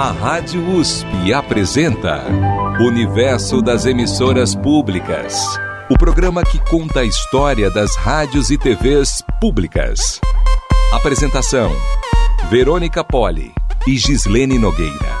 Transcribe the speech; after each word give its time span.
A 0.00 0.12
Rádio 0.12 0.66
USP 0.66 1.30
apresenta 1.30 2.24
Universo 2.80 3.60
das 3.60 3.84
Emissoras 3.84 4.54
Públicas. 4.54 5.38
O 5.90 5.98
programa 5.98 6.42
que 6.42 6.58
conta 6.70 7.00
a 7.00 7.04
história 7.04 7.70
das 7.70 7.94
rádios 7.96 8.50
e 8.50 8.56
TVs 8.56 9.22
públicas. 9.38 10.18
Apresentação: 10.90 11.70
Verônica 12.48 13.04
Poli 13.04 13.52
e 13.86 13.98
Gislene 13.98 14.58
Nogueira. 14.58 15.14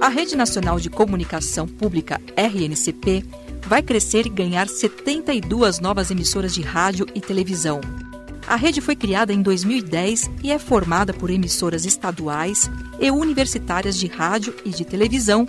A 0.00 0.08
Rede 0.08 0.34
Nacional 0.34 0.80
de 0.80 0.90
Comunicação 0.90 1.68
Pública, 1.68 2.20
RNCP, 2.36 3.24
vai 3.64 3.80
crescer 3.80 4.26
e 4.26 4.28
ganhar 4.28 4.66
72 4.66 5.78
novas 5.78 6.10
emissoras 6.10 6.52
de 6.52 6.62
rádio 6.62 7.06
e 7.14 7.20
televisão. 7.20 7.80
A 8.46 8.56
rede 8.56 8.80
foi 8.80 8.96
criada 8.96 9.32
em 9.32 9.40
2010 9.40 10.30
e 10.42 10.50
é 10.50 10.58
formada 10.58 11.12
por 11.12 11.30
emissoras 11.30 11.84
estaduais 11.84 12.70
e 13.00 13.10
universitárias 13.10 13.96
de 13.96 14.06
rádio 14.06 14.54
e 14.64 14.70
de 14.70 14.84
televisão 14.84 15.46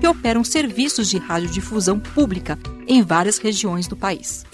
que 0.00 0.06
operam 0.06 0.44
serviços 0.44 1.08
de 1.08 1.18
radiodifusão 1.18 1.98
pública 1.98 2.58
em 2.86 3.02
várias 3.02 3.38
regiões 3.38 3.88
do 3.88 3.96
país. 3.96 4.44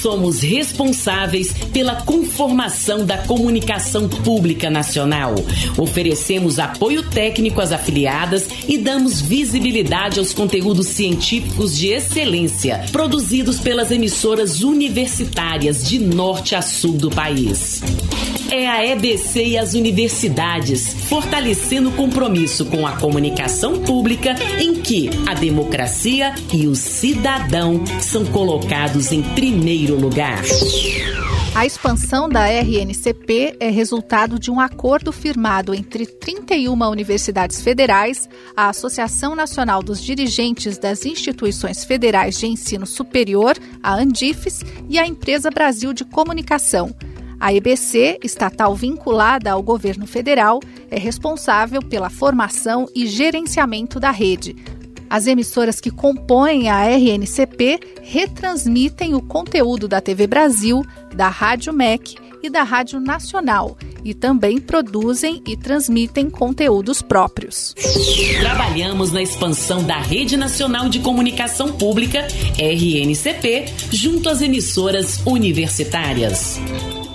Somos 0.00 0.40
responsáveis 0.40 1.52
pela 1.72 1.96
conformação 2.02 3.04
da 3.04 3.18
comunicação 3.18 4.08
pública 4.08 4.70
nacional. 4.70 5.34
Oferecemos 5.76 6.58
apoio 6.58 7.02
técnico 7.02 7.60
às 7.60 7.72
afiliadas 7.72 8.48
e 8.66 8.78
damos 8.78 9.20
visibilidade 9.20 10.18
aos 10.18 10.32
conteúdos 10.32 10.88
científicos 10.88 11.76
de 11.76 11.88
excelência 11.88 12.84
produzidos 12.90 13.60
pelas 13.60 13.90
emissoras 13.90 14.62
universitárias 14.62 15.88
de 15.88 15.98
norte 15.98 16.54
a 16.54 16.62
sul 16.62 16.94
do 16.94 17.10
país 17.10 17.82
é 18.50 18.68
a 18.68 18.84
EBC 18.84 19.44
e 19.44 19.58
as 19.58 19.74
universidades, 19.74 20.92
fortalecendo 21.08 21.90
o 21.90 21.92
compromisso 21.92 22.66
com 22.66 22.84
a 22.84 22.96
comunicação 22.96 23.80
pública 23.82 24.34
em 24.60 24.74
que 24.74 25.08
a 25.28 25.34
democracia 25.34 26.34
e 26.52 26.66
o 26.66 26.74
cidadão 26.74 27.84
são 28.00 28.24
colocados 28.26 29.12
em 29.12 29.22
primeiro 29.22 29.94
lugar. 29.94 30.42
A 31.54 31.64
expansão 31.64 32.28
da 32.28 32.46
RNCP 32.46 33.56
é 33.60 33.70
resultado 33.70 34.38
de 34.38 34.50
um 34.50 34.60
acordo 34.60 35.12
firmado 35.12 35.74
entre 35.74 36.06
31 36.06 36.72
universidades 36.88 37.60
federais, 37.60 38.28
a 38.56 38.68
Associação 38.68 39.34
Nacional 39.34 39.82
dos 39.82 40.00
Dirigentes 40.02 40.78
das 40.78 41.04
Instituições 41.04 41.84
Federais 41.84 42.38
de 42.38 42.46
Ensino 42.46 42.86
Superior, 42.86 43.56
a 43.82 43.94
Andifes, 43.94 44.60
e 44.88 44.98
a 44.98 45.06
Empresa 45.06 45.50
Brasil 45.50 45.92
de 45.92 46.04
Comunicação. 46.04 46.94
A 47.40 47.54
EBC, 47.54 48.18
estatal 48.22 48.74
vinculada 48.74 49.50
ao 49.50 49.62
governo 49.62 50.06
federal, 50.06 50.60
é 50.90 50.98
responsável 50.98 51.80
pela 51.80 52.10
formação 52.10 52.86
e 52.94 53.06
gerenciamento 53.06 53.98
da 53.98 54.10
rede. 54.10 54.54
As 55.08 55.26
emissoras 55.26 55.80
que 55.80 55.90
compõem 55.90 56.68
a 56.68 56.84
RNCP 56.84 57.80
retransmitem 58.02 59.14
o 59.14 59.22
conteúdo 59.22 59.88
da 59.88 60.02
TV 60.02 60.26
Brasil, 60.26 60.84
da 61.14 61.28
Rádio 61.28 61.72
MEC 61.72 62.14
e 62.42 62.50
da 62.50 62.62
Rádio 62.62 63.00
Nacional 63.00 63.76
e 64.04 64.14
também 64.14 64.60
produzem 64.60 65.42
e 65.46 65.56
transmitem 65.56 66.30
conteúdos 66.30 67.02
próprios. 67.02 67.74
Trabalhamos 68.40 69.12
na 69.12 69.22
expansão 69.22 69.82
da 69.82 69.98
Rede 69.98 70.36
Nacional 70.36 70.88
de 70.88 71.00
Comunicação 71.00 71.72
Pública, 71.72 72.26
RNCP, 72.58 73.64
junto 73.90 74.28
às 74.28 74.40
emissoras 74.40 75.20
universitárias. 75.26 76.60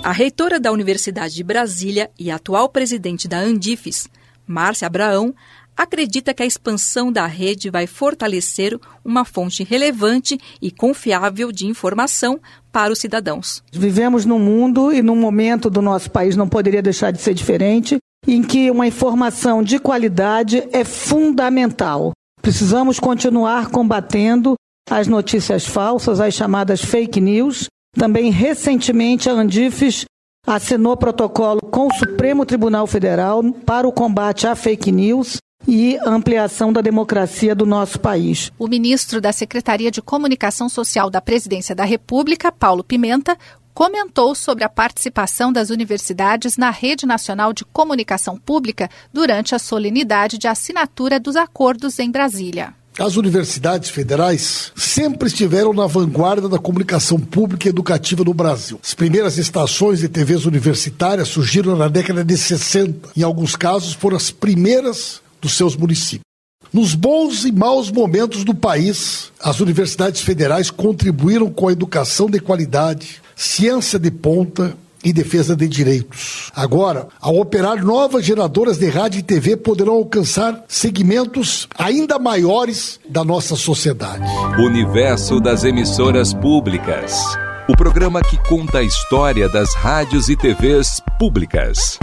A 0.06 0.12
reitora 0.12 0.60
da 0.60 0.70
Universidade 0.70 1.34
de 1.34 1.42
Brasília 1.42 2.08
e 2.16 2.30
atual 2.30 2.68
presidente 2.68 3.26
da 3.26 3.40
Andifes, 3.40 4.06
Márcia 4.46 4.86
Abraão, 4.86 5.34
acredita 5.76 6.32
que 6.32 6.44
a 6.44 6.46
expansão 6.46 7.10
da 7.10 7.26
rede 7.26 7.70
vai 7.70 7.88
fortalecer 7.88 8.78
uma 9.04 9.24
fonte 9.24 9.64
relevante 9.64 10.38
e 10.62 10.70
confiável 10.70 11.50
de 11.50 11.66
informação 11.66 12.38
para 12.70 12.92
os 12.92 13.00
cidadãos. 13.00 13.64
Vivemos 13.72 14.24
num 14.24 14.38
mundo 14.38 14.92
e 14.92 15.02
num 15.02 15.16
momento 15.16 15.68
do 15.68 15.82
nosso 15.82 16.08
país 16.08 16.36
não 16.36 16.48
poderia 16.48 16.80
deixar 16.80 17.10
de 17.10 17.20
ser 17.20 17.34
diferente, 17.34 17.96
em 18.28 18.44
que 18.44 18.70
uma 18.70 18.86
informação 18.86 19.60
de 19.60 19.76
qualidade 19.80 20.68
é 20.70 20.84
fundamental. 20.84 22.12
Precisamos 22.40 23.00
continuar 23.00 23.70
combatendo 23.70 24.54
as 24.88 25.08
notícias 25.08 25.66
falsas, 25.66 26.20
as 26.20 26.32
chamadas 26.32 26.80
fake 26.80 27.20
news, 27.20 27.66
também, 27.98 28.30
recentemente, 28.30 29.28
a 29.28 29.32
Andifes 29.32 30.04
assinou 30.46 30.96
protocolo 30.96 31.60
com 31.60 31.88
o 31.88 31.94
Supremo 31.94 32.46
Tribunal 32.46 32.86
Federal 32.86 33.42
para 33.64 33.88
o 33.88 33.92
combate 33.92 34.46
à 34.46 34.54
fake 34.54 34.92
news 34.92 35.38
e 35.66 35.98
ampliação 36.06 36.72
da 36.72 36.80
democracia 36.80 37.54
do 37.54 37.66
nosso 37.66 37.98
país. 37.98 38.52
O 38.58 38.68
ministro 38.68 39.20
da 39.20 39.32
Secretaria 39.32 39.90
de 39.90 40.00
Comunicação 40.00 40.68
Social 40.68 41.10
da 41.10 41.20
Presidência 41.20 41.74
da 41.74 41.84
República, 41.84 42.52
Paulo 42.52 42.84
Pimenta, 42.84 43.36
comentou 43.74 44.34
sobre 44.34 44.64
a 44.64 44.68
participação 44.68 45.52
das 45.52 45.68
universidades 45.68 46.56
na 46.56 46.70
Rede 46.70 47.04
Nacional 47.04 47.52
de 47.52 47.64
Comunicação 47.64 48.38
Pública 48.38 48.88
durante 49.12 49.54
a 49.54 49.58
solenidade 49.58 50.38
de 50.38 50.46
assinatura 50.46 51.18
dos 51.18 51.36
acordos 51.36 51.98
em 51.98 52.10
Brasília. 52.10 52.72
As 52.98 53.16
universidades 53.16 53.90
federais 53.90 54.72
sempre 54.74 55.28
estiveram 55.28 55.74
na 55.74 55.86
vanguarda 55.86 56.48
da 56.48 56.58
comunicação 56.58 57.20
pública 57.20 57.68
e 57.68 57.70
educativa 57.70 58.24
no 58.24 58.32
Brasil. 58.32 58.80
As 58.82 58.94
primeiras 58.94 59.36
estações 59.36 59.98
de 59.98 60.08
TVs 60.08 60.46
universitárias 60.46 61.28
surgiram 61.28 61.76
na 61.76 61.88
década 61.88 62.24
de 62.24 62.38
60. 62.38 63.10
Em 63.14 63.22
alguns 63.22 63.54
casos, 63.54 63.92
foram 63.92 64.16
as 64.16 64.30
primeiras 64.30 65.20
dos 65.42 65.52
seus 65.52 65.76
municípios. 65.76 66.24
Nos 66.72 66.94
bons 66.94 67.44
e 67.44 67.52
maus 67.52 67.90
momentos 67.90 68.44
do 68.44 68.54
país, 68.54 69.30
as 69.40 69.60
universidades 69.60 70.22
federais 70.22 70.70
contribuíram 70.70 71.50
com 71.50 71.68
a 71.68 71.72
educação 71.72 72.30
de 72.30 72.40
qualidade, 72.40 73.20
ciência 73.36 73.98
de 73.98 74.10
ponta, 74.10 74.74
e 75.04 75.12
defesa 75.12 75.54
de 75.54 75.68
direitos. 75.68 76.50
Agora, 76.54 77.08
ao 77.20 77.36
operar 77.36 77.84
novas 77.84 78.24
geradoras 78.24 78.78
de 78.78 78.88
rádio 78.88 79.20
e 79.20 79.22
TV, 79.22 79.56
poderão 79.56 79.94
alcançar 79.94 80.64
segmentos 80.68 81.68
ainda 81.78 82.18
maiores 82.18 82.98
da 83.08 83.24
nossa 83.24 83.56
sociedade. 83.56 84.24
Universo 84.58 85.40
das 85.40 85.64
emissoras 85.64 86.32
públicas. 86.34 87.22
O 87.68 87.76
programa 87.76 88.22
que 88.22 88.38
conta 88.48 88.78
a 88.78 88.82
história 88.82 89.48
das 89.48 89.74
rádios 89.74 90.28
e 90.28 90.36
TVs 90.36 91.00
públicas. 91.18 91.98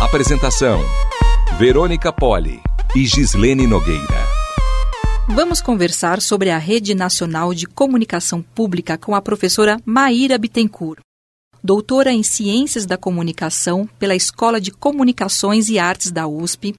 Apresentação: 0.00 0.82
Verônica 1.58 2.12
Poli 2.12 2.60
e 2.94 3.04
Gislene 3.06 3.66
Nogueira. 3.66 4.26
Vamos 5.28 5.60
conversar 5.60 6.20
sobre 6.20 6.50
a 6.50 6.58
Rede 6.58 6.94
Nacional 6.94 7.52
de 7.52 7.66
Comunicação 7.66 8.40
Pública 8.40 8.96
com 8.96 9.14
a 9.14 9.20
professora 9.20 9.78
Maíra 9.84 10.38
Bittencourt 10.38 11.05
doutora 11.66 12.12
em 12.12 12.22
Ciências 12.22 12.86
da 12.86 12.96
Comunicação 12.96 13.88
pela 13.98 14.14
Escola 14.14 14.60
de 14.60 14.70
Comunicações 14.70 15.68
e 15.68 15.80
Artes 15.80 16.12
da 16.12 16.28
USP, 16.28 16.74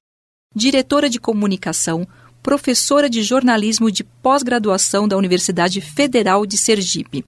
diretora 0.56 1.10
de 1.10 1.20
comunicação, 1.20 2.08
professora 2.42 3.10
de 3.10 3.22
jornalismo 3.22 3.92
de 3.92 4.06
pós-graduação 4.06 5.06
da 5.06 5.18
Universidade 5.18 5.82
Federal 5.82 6.46
de 6.46 6.58
Sergipe. 6.58 7.26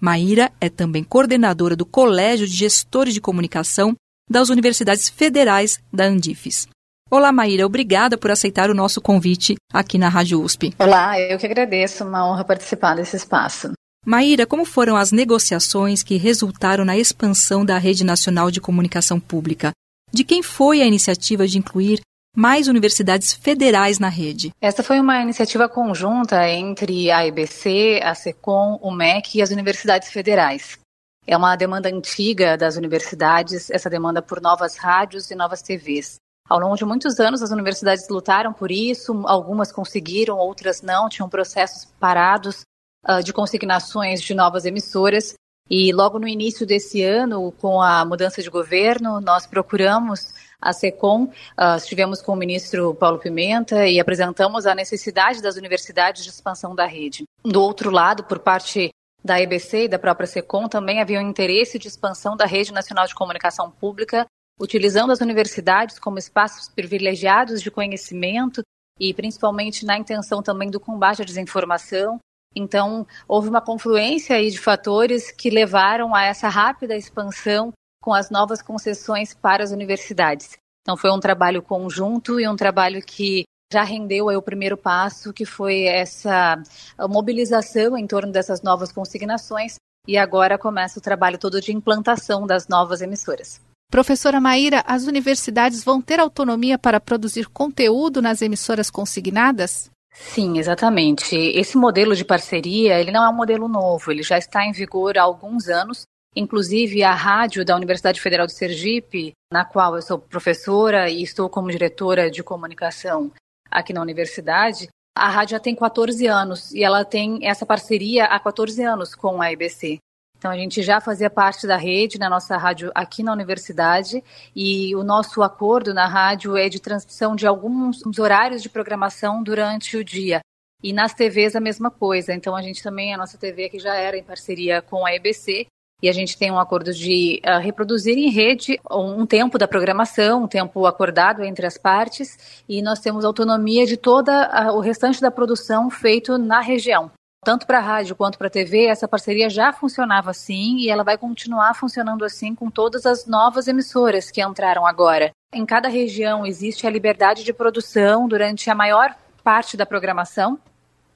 Maíra 0.00 0.50
é 0.58 0.70
também 0.70 1.04
coordenadora 1.04 1.76
do 1.76 1.84
Colégio 1.84 2.46
de 2.46 2.54
Gestores 2.54 3.12
de 3.12 3.20
Comunicação 3.20 3.94
das 4.28 4.48
Universidades 4.48 5.10
Federais 5.10 5.78
da 5.92 6.06
Andifes. 6.06 6.66
Olá, 7.10 7.30
Maíra, 7.30 7.66
obrigada 7.66 8.16
por 8.16 8.30
aceitar 8.30 8.70
o 8.70 8.74
nosso 8.74 8.98
convite 9.02 9.56
aqui 9.70 9.98
na 9.98 10.08
Rádio 10.08 10.40
USP. 10.40 10.74
Olá, 10.78 11.20
eu 11.20 11.38
que 11.38 11.44
agradeço, 11.44 12.02
uma 12.02 12.26
honra 12.26 12.44
participar 12.44 12.96
desse 12.96 13.14
espaço. 13.14 13.72
Maíra, 14.04 14.46
como 14.46 14.66
foram 14.66 14.96
as 14.96 15.10
negociações 15.10 16.02
que 16.02 16.18
resultaram 16.18 16.84
na 16.84 16.94
expansão 16.94 17.64
da 17.64 17.78
Rede 17.78 18.04
Nacional 18.04 18.50
de 18.50 18.60
Comunicação 18.60 19.18
Pública? 19.18 19.72
De 20.12 20.22
quem 20.22 20.42
foi 20.42 20.82
a 20.82 20.86
iniciativa 20.86 21.46
de 21.48 21.56
incluir 21.56 22.00
mais 22.36 22.68
universidades 22.68 23.32
federais 23.32 23.98
na 23.98 24.10
rede? 24.10 24.52
Essa 24.60 24.82
foi 24.82 25.00
uma 25.00 25.22
iniciativa 25.22 25.70
conjunta 25.70 26.46
entre 26.50 27.10
a 27.10 27.26
EBC, 27.26 28.00
a 28.04 28.14
SECOM, 28.14 28.78
o 28.82 28.90
MEC 28.90 29.38
e 29.38 29.42
as 29.42 29.50
universidades 29.50 30.10
federais. 30.10 30.78
É 31.26 31.34
uma 31.34 31.56
demanda 31.56 31.88
antiga 31.88 32.58
das 32.58 32.76
universidades, 32.76 33.70
essa 33.70 33.88
demanda 33.88 34.20
por 34.20 34.38
novas 34.38 34.76
rádios 34.76 35.30
e 35.30 35.34
novas 35.34 35.62
TVs. 35.62 36.16
Ao 36.46 36.60
longo 36.60 36.76
de 36.76 36.84
muitos 36.84 37.18
anos, 37.18 37.40
as 37.40 37.50
universidades 37.50 38.06
lutaram 38.10 38.52
por 38.52 38.70
isso, 38.70 39.22
algumas 39.24 39.72
conseguiram, 39.72 40.36
outras 40.36 40.82
não, 40.82 41.08
tinham 41.08 41.26
processos 41.26 41.86
parados 41.98 42.66
uh, 43.08 43.22
de 43.22 43.32
consignações 43.32 44.22
de 44.22 44.34
novas 44.34 44.64
emissoras. 44.64 45.34
E 45.70 45.92
logo 45.92 46.18
no 46.18 46.28
início 46.28 46.66
desse 46.66 47.02
ano, 47.02 47.50
com 47.52 47.80
a 47.80 48.04
mudança 48.04 48.42
de 48.42 48.50
governo, 48.50 49.20
nós 49.20 49.46
procuramos 49.46 50.34
a 50.60 50.72
SECOM, 50.72 51.24
uh, 51.24 51.76
estivemos 51.76 52.22
com 52.22 52.32
o 52.32 52.36
ministro 52.36 52.94
Paulo 52.94 53.18
Pimenta 53.18 53.86
e 53.86 54.00
apresentamos 54.00 54.66
a 54.66 54.74
necessidade 54.74 55.42
das 55.42 55.56
universidades 55.56 56.24
de 56.24 56.30
expansão 56.30 56.74
da 56.74 56.86
rede. 56.86 57.24
Do 57.44 57.62
outro 57.62 57.90
lado, 57.90 58.24
por 58.24 58.38
parte 58.38 58.90
da 59.24 59.40
EBC 59.40 59.84
e 59.84 59.88
da 59.88 59.98
própria 59.98 60.26
SECOM 60.26 60.68
também 60.68 61.00
havia 61.00 61.18
um 61.18 61.28
interesse 61.28 61.78
de 61.78 61.88
expansão 61.88 62.36
da 62.36 62.44
Rede 62.44 62.72
Nacional 62.72 63.06
de 63.06 63.14
Comunicação 63.14 63.70
Pública, 63.70 64.26
utilizando 64.60 65.12
as 65.12 65.20
universidades 65.20 65.98
como 65.98 66.18
espaços 66.18 66.68
privilegiados 66.68 67.62
de 67.62 67.70
conhecimento 67.70 68.62
e 69.00 69.14
principalmente 69.14 69.84
na 69.84 69.98
intenção 69.98 70.42
também 70.42 70.70
do 70.70 70.78
combate 70.78 71.22
à 71.22 71.24
desinformação. 71.24 72.18
Então, 72.54 73.06
houve 73.26 73.48
uma 73.48 73.60
confluência 73.60 74.36
aí 74.36 74.50
de 74.50 74.58
fatores 74.58 75.30
que 75.30 75.50
levaram 75.50 76.14
a 76.14 76.24
essa 76.24 76.48
rápida 76.48 76.96
expansão 76.96 77.72
com 78.02 78.12
as 78.12 78.30
novas 78.30 78.62
concessões 78.62 79.34
para 79.34 79.64
as 79.64 79.72
universidades. 79.72 80.56
Então, 80.82 80.96
foi 80.96 81.10
um 81.10 81.18
trabalho 81.18 81.62
conjunto 81.62 82.38
e 82.38 82.46
um 82.46 82.54
trabalho 82.56 83.00
que 83.00 83.44
já 83.72 83.82
rendeu 83.82 84.26
o 84.26 84.42
primeiro 84.42 84.76
passo, 84.76 85.32
que 85.32 85.44
foi 85.44 85.84
essa 85.84 86.62
mobilização 87.08 87.96
em 87.96 88.06
torno 88.06 88.30
dessas 88.30 88.62
novas 88.62 88.92
consignações, 88.92 89.76
e 90.06 90.18
agora 90.18 90.58
começa 90.58 90.98
o 90.98 91.02
trabalho 91.02 91.38
todo 91.38 91.60
de 91.60 91.72
implantação 91.72 92.46
das 92.46 92.68
novas 92.68 93.00
emissoras. 93.00 93.60
Professora 93.90 94.40
Maíra, 94.40 94.84
as 94.86 95.06
universidades 95.06 95.82
vão 95.82 96.02
ter 96.02 96.20
autonomia 96.20 96.78
para 96.78 97.00
produzir 97.00 97.48
conteúdo 97.48 98.20
nas 98.20 98.42
emissoras 98.42 98.90
consignadas? 98.90 99.90
Sim, 100.14 100.58
exatamente. 100.58 101.34
Esse 101.34 101.76
modelo 101.76 102.14
de 102.14 102.24
parceria, 102.24 103.00
ele 103.00 103.10
não 103.10 103.24
é 103.24 103.28
um 103.28 103.34
modelo 103.34 103.66
novo, 103.66 104.12
ele 104.12 104.22
já 104.22 104.38
está 104.38 104.64
em 104.64 104.70
vigor 104.70 105.18
há 105.18 105.22
alguns 105.22 105.68
anos. 105.68 106.04
Inclusive, 106.36 107.02
a 107.02 107.12
rádio 107.12 107.64
da 107.64 107.76
Universidade 107.76 108.20
Federal 108.20 108.46
de 108.46 108.54
Sergipe, 108.54 109.32
na 109.52 109.64
qual 109.64 109.96
eu 109.96 110.02
sou 110.02 110.18
professora 110.18 111.10
e 111.10 111.22
estou 111.22 111.48
como 111.50 111.70
diretora 111.70 112.30
de 112.30 112.42
comunicação 112.42 113.30
aqui 113.70 113.92
na 113.92 114.00
universidade, 114.00 114.88
a 115.16 115.28
rádio 115.28 115.52
já 115.52 115.60
tem 115.60 115.74
14 115.74 116.26
anos 116.26 116.72
e 116.72 116.82
ela 116.82 117.04
tem 117.04 117.46
essa 117.46 117.66
parceria 117.66 118.24
há 118.24 118.38
14 118.38 118.82
anos 118.82 119.14
com 119.14 119.42
a 119.42 119.52
EBC. 119.52 119.98
Então 120.44 120.52
a 120.52 120.58
gente 120.58 120.82
já 120.82 121.00
fazia 121.00 121.30
parte 121.30 121.66
da 121.66 121.78
rede 121.78 122.18
na 122.18 122.28
nossa 122.28 122.58
rádio 122.58 122.92
aqui 122.94 123.22
na 123.22 123.32
universidade 123.32 124.22
e 124.54 124.94
o 124.94 125.02
nosso 125.02 125.42
acordo 125.42 125.94
na 125.94 126.06
rádio 126.06 126.54
é 126.54 126.68
de 126.68 126.78
transmissão 126.78 127.34
de 127.34 127.46
alguns 127.46 128.02
horários 128.18 128.62
de 128.62 128.68
programação 128.68 129.42
durante 129.42 129.96
o 129.96 130.04
dia. 130.04 130.40
E 130.82 130.92
nas 130.92 131.14
TVs 131.14 131.56
a 131.56 131.60
mesma 131.60 131.90
coisa. 131.90 132.34
Então 132.34 132.54
a 132.54 132.60
gente 132.60 132.82
também, 132.82 133.14
a 133.14 133.16
nossa 133.16 133.38
TV 133.38 133.64
aqui 133.64 133.78
já 133.78 133.94
era 133.94 134.18
em 134.18 134.22
parceria 134.22 134.82
com 134.82 135.06
a 135.06 135.14
EBC 135.14 135.66
e 136.02 136.10
a 136.10 136.12
gente 136.12 136.36
tem 136.36 136.50
um 136.50 136.58
acordo 136.58 136.92
de 136.92 137.40
uh, 137.42 137.58
reproduzir 137.58 138.18
em 138.18 138.28
rede 138.28 138.78
um 138.90 139.24
tempo 139.24 139.56
da 139.56 139.66
programação, 139.66 140.44
um 140.44 140.48
tempo 140.48 140.84
acordado 140.84 141.42
entre 141.42 141.66
as 141.66 141.78
partes, 141.78 142.62
e 142.68 142.82
nós 142.82 143.00
temos 143.00 143.24
autonomia 143.24 143.86
de 143.86 143.96
toda 143.96 144.44
a, 144.44 144.74
o 144.74 144.80
restante 144.80 145.22
da 145.22 145.30
produção 145.30 145.88
feito 145.88 146.36
na 146.36 146.60
região. 146.60 147.10
Tanto 147.44 147.66
para 147.66 147.78
a 147.78 147.82
rádio 147.82 148.16
quanto 148.16 148.38
para 148.38 148.46
a 148.46 148.50
TV, 148.50 148.86
essa 148.86 149.06
parceria 149.06 149.50
já 149.50 149.72
funcionava 149.72 150.30
assim 150.30 150.78
e 150.78 150.88
ela 150.88 151.04
vai 151.04 151.18
continuar 151.18 151.74
funcionando 151.74 152.24
assim 152.24 152.54
com 152.54 152.70
todas 152.70 153.04
as 153.04 153.26
novas 153.26 153.68
emissoras 153.68 154.30
que 154.30 154.42
entraram 154.42 154.86
agora. 154.86 155.30
Em 155.52 155.66
cada 155.66 155.88
região 155.88 156.46
existe 156.46 156.86
a 156.86 156.90
liberdade 156.90 157.44
de 157.44 157.52
produção 157.52 158.26
durante 158.26 158.70
a 158.70 158.74
maior 158.74 159.14
parte 159.42 159.76
da 159.76 159.84
programação, 159.84 160.58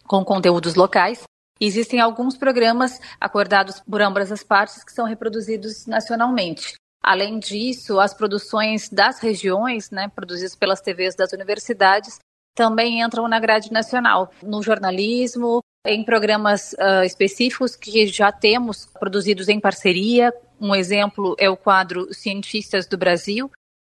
com 0.07 0.23
conteúdos 0.25 0.75
locais, 0.75 1.25
Existem 1.61 2.01
alguns 2.01 2.37
programas 2.37 3.01
acordados 3.21 3.81
por 3.81 4.01
ambas 4.01 4.31
as 4.31 4.45
partes 4.45 4.85
que 4.85 4.93
são 4.93 5.05
reproduzidos 5.07 5.87
nacionalmente. 5.87 6.75
Além 7.03 7.39
disso, 7.39 7.99
as 7.99 8.15
produções 8.15 8.89
das 8.89 9.19
regiões, 9.19 9.91
né, 9.91 10.09
produzidas 10.09 10.55
pelas 10.55 10.81
TVs 10.81 11.17
das 11.17 11.33
universidades, 11.33 12.19
também 12.55 13.01
entram 13.03 13.29
na 13.29 13.39
grade 13.39 13.73
nacional, 13.73 14.31
no 14.43 14.63
jornalismo, 14.63 15.63
em 15.87 16.05
programas 16.05 16.73
uh, 16.75 17.05
específicos 17.05 17.77
que 17.77 18.07
já 18.07 18.33
temos 18.33 18.87
produzidos 18.87 19.49
em 19.49 19.61
parceria. 19.61 20.33
Um 20.61 20.75
exemplo 20.75 21.37
é 21.39 21.49
o 21.49 21.57
quadro 21.57 22.13
Cientistas 22.13 22.87
do 22.87 22.99
Brasil, 22.99 23.51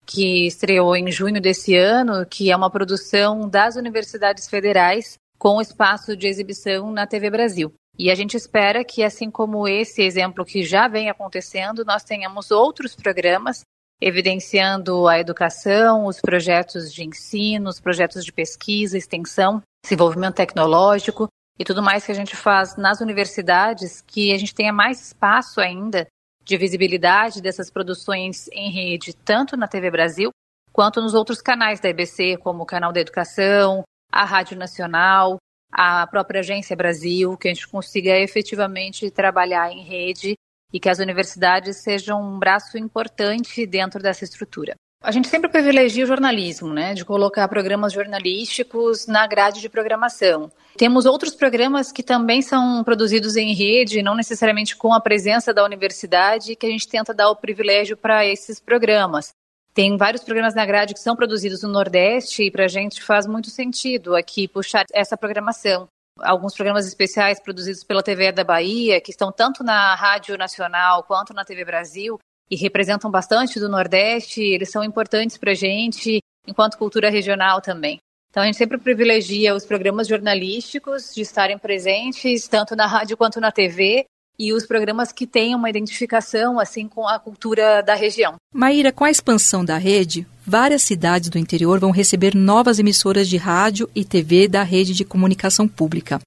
que 0.06 0.48
estreou 0.48 0.96
em 0.96 1.12
junho 1.12 1.42
desse 1.42 1.76
ano, 1.76 2.26
que 2.26 2.52
é 2.52 2.56
uma 2.56 2.70
produção 2.70 3.50
das 3.50 3.76
universidades 3.76 4.48
federais 4.48 5.18
com 5.38 5.62
espaço 5.62 6.16
de 6.16 6.28
exibição 6.28 6.92
na 6.92 7.06
TV 7.06 7.30
Brasil. 7.30 7.74
E 7.98 8.10
a 8.10 8.16
gente 8.16 8.36
espera 8.36 8.84
que, 8.84 9.04
assim 9.04 9.30
como 9.30 9.68
esse 9.68 10.02
exemplo 10.02 10.46
que 10.46 10.64
já 10.64 10.88
vem 10.88 11.10
acontecendo, 11.10 11.86
nós 11.86 12.04
tenhamos 12.04 12.50
outros 12.50 12.96
programas 12.96 13.62
evidenciando 14.04 15.08
a 15.08 15.18
educação, 15.18 16.06
os 16.06 16.20
projetos 16.20 16.94
de 16.94 17.06
ensino, 17.06 17.70
os 17.70 17.80
projetos 17.80 18.26
de 18.26 18.34
pesquisa, 18.34 18.98
extensão, 18.98 19.62
desenvolvimento 19.82 20.36
tecnológico 20.36 21.28
e 21.58 21.64
tudo 21.64 21.82
mais 21.82 22.06
que 22.06 22.12
a 22.12 22.16
gente 22.16 22.36
faz 22.36 22.76
nas 22.76 23.00
universidades, 23.00 24.02
que 24.02 24.34
a 24.34 24.38
gente 24.38 24.54
tenha 24.54 24.74
mais 24.74 25.08
espaço 25.08 25.62
ainda 25.62 26.06
de 26.44 26.58
visibilidade 26.58 27.42
dessas 27.42 27.72
produções 27.72 28.50
em 28.52 28.70
rede, 28.70 29.14
tanto 29.14 29.56
na 29.56 29.70
TV 29.70 29.90
Brasil 29.90 30.32
quanto 30.74 31.02
nos 31.02 31.14
outros 31.14 31.42
canais 31.42 31.80
da 31.80 31.88
EBC, 31.88 32.38
como 32.38 32.64
o 32.64 32.66
canal 32.66 32.92
da 32.92 33.00
educação, 33.00 33.84
a 34.12 34.26
Rádio 34.26 34.58
Nacional, 34.58 35.38
a 35.72 36.06
própria 36.08 36.42
Agência 36.42 36.76
Brasil, 36.76 37.38
que 37.38 37.48
a 37.48 37.54
gente 37.54 37.70
consiga 37.70 38.20
efetivamente 38.20 39.10
trabalhar 39.10 39.72
em 39.72 39.84
rede 39.84 40.36
e 40.74 40.80
que 40.80 40.90
as 40.90 40.98
universidades 40.98 41.78
sejam 41.78 42.20
um 42.20 42.40
braço 42.40 42.78
importante 42.78 43.66
dentro 43.66 44.02
dessa 44.02 44.24
estrutura. 44.24 44.74
A 45.04 45.12
gente 45.12 45.28
sempre 45.28 45.50
privilegia 45.50 46.06
o 46.06 46.08
jornalismo, 46.08 46.74
né, 46.74 46.94
de 46.94 47.04
colocar 47.04 47.46
programas 47.50 47.92
jornalísticos 47.92 49.06
na 49.06 49.28
grade 49.28 49.60
de 49.60 49.68
programação. 49.68 50.50
Temos 50.78 51.06
outros 51.06 51.36
programas 51.36 51.92
que 51.92 52.02
também 52.02 52.42
são 52.42 52.82
produzidos 52.86 53.36
em 53.36 53.54
rede, 53.54 54.02
não 54.02 54.16
necessariamente 54.16 54.78
com 54.78 54.94
a 54.94 55.02
presença 55.02 55.54
da 55.54 55.64
universidade, 55.66 56.56
que 56.56 56.66
a 56.66 56.70
gente 56.70 56.88
tenta 56.88 57.14
dar 57.14 57.30
o 57.30 57.36
privilégio 57.36 57.98
para 57.98 58.26
esses 58.26 58.62
programas. 58.62 59.34
Tem 59.74 59.98
vários 59.98 60.24
programas 60.24 60.56
na 60.56 60.66
grade 60.66 60.94
que 60.94 61.00
são 61.02 61.18
produzidos 61.18 61.64
no 61.64 61.70
Nordeste 61.70 62.44
e 62.44 62.52
para 62.52 62.64
a 62.64 62.70
gente 62.70 63.04
faz 63.04 63.28
muito 63.28 63.50
sentido 63.50 64.16
aqui 64.16 64.48
puxar 64.48 64.86
essa 64.94 65.18
programação. 65.18 65.88
Alguns 66.20 66.54
programas 66.54 66.86
especiais 66.86 67.40
produzidos 67.40 67.84
pela 67.84 68.04
TV 68.04 68.32
da 68.32 68.44
Bahia, 68.44 69.02
que 69.02 69.12
estão 69.12 69.32
tanto 69.32 69.64
na 69.64 69.96
Rádio 69.96 70.38
Nacional 70.38 71.04
quanto 71.04 71.34
na 71.34 71.44
TV 71.44 71.66
Brasil 71.66 72.20
e 72.50 72.56
representam 72.56 73.10
bastante 73.10 73.60
do 73.60 73.68
Nordeste, 73.68 74.42
eles 74.42 74.70
são 74.70 74.84
importantes 74.84 75.38
para 75.38 75.52
a 75.52 75.56
gente 75.56 76.20
enquanto 76.48 76.78
cultura 76.78 77.10
regional 77.10 77.62
também. 77.62 77.98
Então 78.30 78.44
a 78.44 78.46
gente 78.46 78.58
sempre 78.58 78.78
privilegia 78.78 79.56
os 79.56 79.66
programas 79.66 80.08
jornalísticos 80.08 81.14
de 81.14 81.22
estarem 81.22 81.58
presentes 81.58 82.48
tanto 82.48 82.76
na 82.76 82.86
rádio 82.86 83.18
quanto 83.18 83.40
na 83.40 83.52
TV 83.52 84.06
e 84.38 84.54
os 84.54 84.66
programas 84.66 85.12
que 85.12 85.28
tenham 85.28 85.60
uma 85.60 85.70
identificação 85.70 86.60
assim 86.60 86.88
com 86.88 87.08
a 87.08 87.20
cultura 87.20 87.82
da 87.82 87.94
região. 87.94 88.36
Maíra, 88.54 88.92
com 88.92 89.04
a 89.04 89.12
expansão 89.12 89.64
da 89.64 89.78
rede, 89.78 90.28
várias 90.46 90.84
cidades 90.84 91.30
do 91.30 91.38
interior 91.38 91.80
vão 91.80 91.92
receber 91.92 92.36
novas 92.36 92.80
emissoras 92.80 93.28
de 93.28 93.38
rádio 93.38 93.90
e 93.96 94.04
TV 94.04 94.48
da 94.48 94.64
rede 94.64 94.94
de 94.94 95.06
comunicação 95.06 95.68
pública. 95.68 96.20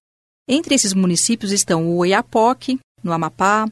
Entre 0.49 0.75
esses 0.75 0.92
municípios 0.92 1.50
estão 1.50 1.87
o 1.88 1.97
Oiapoque, 1.97 2.78
no 3.02 3.12
Amapá, 3.12 3.69